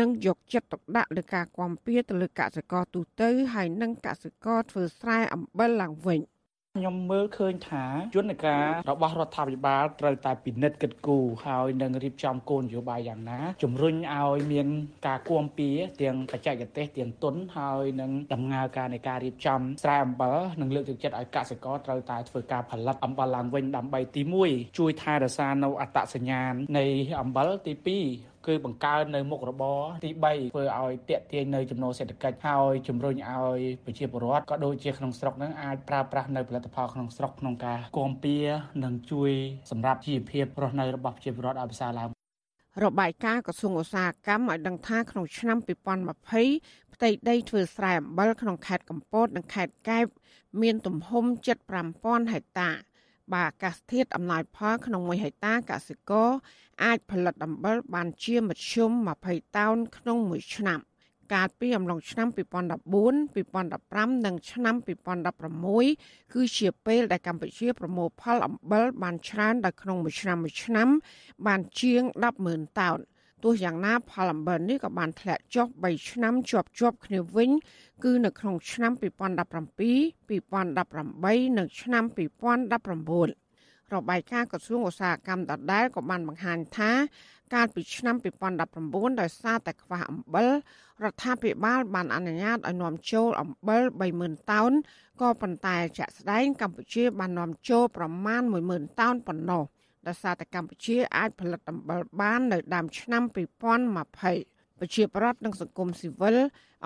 [0.00, 6.20] នឹងយកចិត្តទុកដាក់លើការគាំពៀទៅលើកសិករទូទៅហើយនិងកសិករធ្វើស្រែអំបិលឡើងវិញ។
[6.78, 14.68] ខ្ញុំមើលឃើញថាយន្តការរបស់រដ្ឋាភិបាលត្រូវតែពិនិត្យគិតគូរហើយនឹងរៀបចំគោលនយោបាយយ៉ាងណាជំរុញឲ្យមាន
[15.06, 15.68] ការគួមពី
[16.02, 26.86] ទាំងបច្ចេកទេសទាំងទុនហើយនឹងដំណើរការនៃការរៀបចំស្រែអំបិលនិងលើកទឹកចិត្តឲ្យកសិករត្រូវតែធ្វើការផលិតអំបិលឡើងវិញដើម្បីទី1ជួយថែរក្សានៅអត្តសញ្ញាណនៃ
[27.20, 38.36] អំបិលទី2 គឺបង្កើននៅមុខរបរទី3ធ្វើឲ្យតាក់ទាញនៅចំណូលសេដ្ឋកិច្ចហើយជំរុញឲ្យប្រជាពលរដ្ឋក៏ដូចជាក្នុងស្រុកនឹងអាចប្រើប្រាស់នៅផលិតផលក្នុងស្រុកក្នុងការគាំពៀ
[38.84, 39.30] និងជួយ
[39.70, 42.08] សម្រាប់ជីវភាពរស់នៅរបស់ប្រជាពលរដ្ឋឲ្យប្រសើរឡើង
[42.84, 45.58] របាយការណ៍ក្រសួងឧស្សាហកម្មឲ្យដឹងថាក្នុងឆ្នាំ
[46.24, 50.06] 2020ផ្ទៃដីធ្វើស្រែអំបិលក្នុងខេត្តកំពតនិងខេត្តកែប
[50.62, 51.56] មានទំហំជិត
[51.94, 52.70] 5000ហិកតា
[53.32, 56.30] បើអាកាសធាតុអំណោយផលក្នុង1ហិកតាកសិករ
[56.84, 58.90] អាចផលិតអំបិលបានជាមធ្យម
[59.24, 60.80] 20តោនក្នុងមួយឆ្នាំ
[61.32, 64.74] កាលពីអំឡុងឆ្នាំ2014 2015និងឆ្នាំ
[65.54, 70.88] 2016គឺជាពេលដែលកម្ពុជាប្រមូលផលអំបិលបានច្រើនដល់ក្នុងមួយឆ្នាំមួយឆ្នាំ
[71.46, 72.02] បានជាង
[72.40, 72.98] 100,000តោន
[73.42, 77.50] ទោះយ៉ាងណាផលអំបិលនេះក៏បានធ្លាក់ចុះ3ឆ្នាំជាប់ជាប់គ្នាវិញ
[78.04, 79.02] គឺនៅក្នុងឆ្នាំ2017
[80.30, 82.04] 2018និងឆ្នាំ
[83.34, 86.92] 2019របាយការណ៍ក្រសួងឧស្សាហកម្មដដែលក៏បានបង្ហាញថា
[87.54, 88.16] កាលពីឆ្នាំ
[88.62, 90.48] 2019ដោយសារតែខ្វះអំបិល
[91.04, 93.82] រដ្ឋាភិបាលបានអនុញ្ញាតឲ្យនាំចូលអំបិល
[94.16, 94.72] 30,000តោន
[95.20, 99.62] ក៏ប៉ុន្តែជាក់ស្ដែងកម្ពុជាបាននាំចូលប្រមាណ10,000តោនប៉ុណ្ណោះ
[100.06, 106.36] ដោយសារតែកម្ពុជាអាចផលិតអំបិលបាននៅដើមឆ្នាំ2020ប្រជាប្រដ្ឋនិងសង្គមស៊ីវិល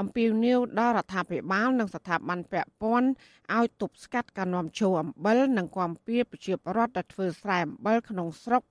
[0.01, 3.09] អំពាវនាវដល់រដ្ឋាភិបាលនិងស្ថាប័នពាក់ព័ន្ធ
[3.57, 8.63] ឲ្យទប់ស្កាត់ការនាំចូលអំបិលនិងគាំពៀប្រជាពលរដ្ឋដែលធ្វើស្រែអំបិលក្នុងស្រុក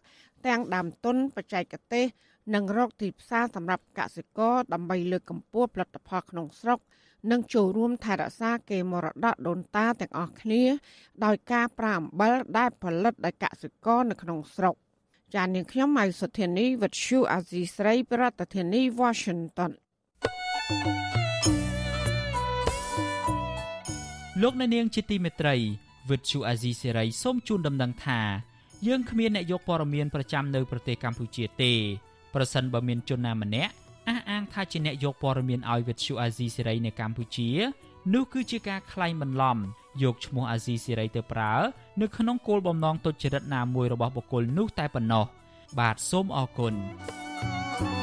[0.48, 2.06] ទាំងដើមទុនបច្ចេកទេស
[2.54, 6.80] និងរកទីផ្សារសម្រាប់កសិករដើម្បីលើកកម្ពស់ផលិតផលក្នុងស្រុក
[7.32, 10.64] និងចូលរួមថែរក្សាកេរមរតកដូនតាទាំងអស់គ្នា
[11.26, 14.76] ដោយការប្រើអំបិលដែលផលិតដោយកសិករនៅក្នុងស្រុក
[15.36, 18.24] ចាននាងខ្ញុំម៉ៅសុធានីវិទ្យុអាស៊ីស្រីប្រ
[18.56, 19.72] ធានាធិបតី Washington
[24.42, 25.56] លោកអ្នកនាងជាទីមេត្រី
[26.10, 28.20] វិទ្យុអាស៊ីសេរីសូមជូនដំណឹងថា
[28.88, 31.72] យើងគ្មានអ្នកយកព័ត៌មានប្រចាំនៅប្រទេសកម្ពុជាទេ
[32.34, 33.74] ប្រសិនបើមានជនណាម្នាក់
[34.10, 37.50] អះអាងថាជាអ្នកយកព័ត៌មានឲ្យវិទ្យុអាស៊ីសេរីនៅកម្ពុជា
[38.14, 39.58] នោះគឺជាការក្លែងបន្លំ
[40.04, 41.54] យកឈ្មោះអាស៊ីសេរីទៅប្រើ
[42.02, 45.26] នៅក្នុងគោលបំណងទុច្ចរិតណាមួយរបស់បុគ្គលនោះតែប៉ុណ្ណោះ
[45.80, 46.74] បាទសូមអរគុណ
[47.80, 48.03] thank you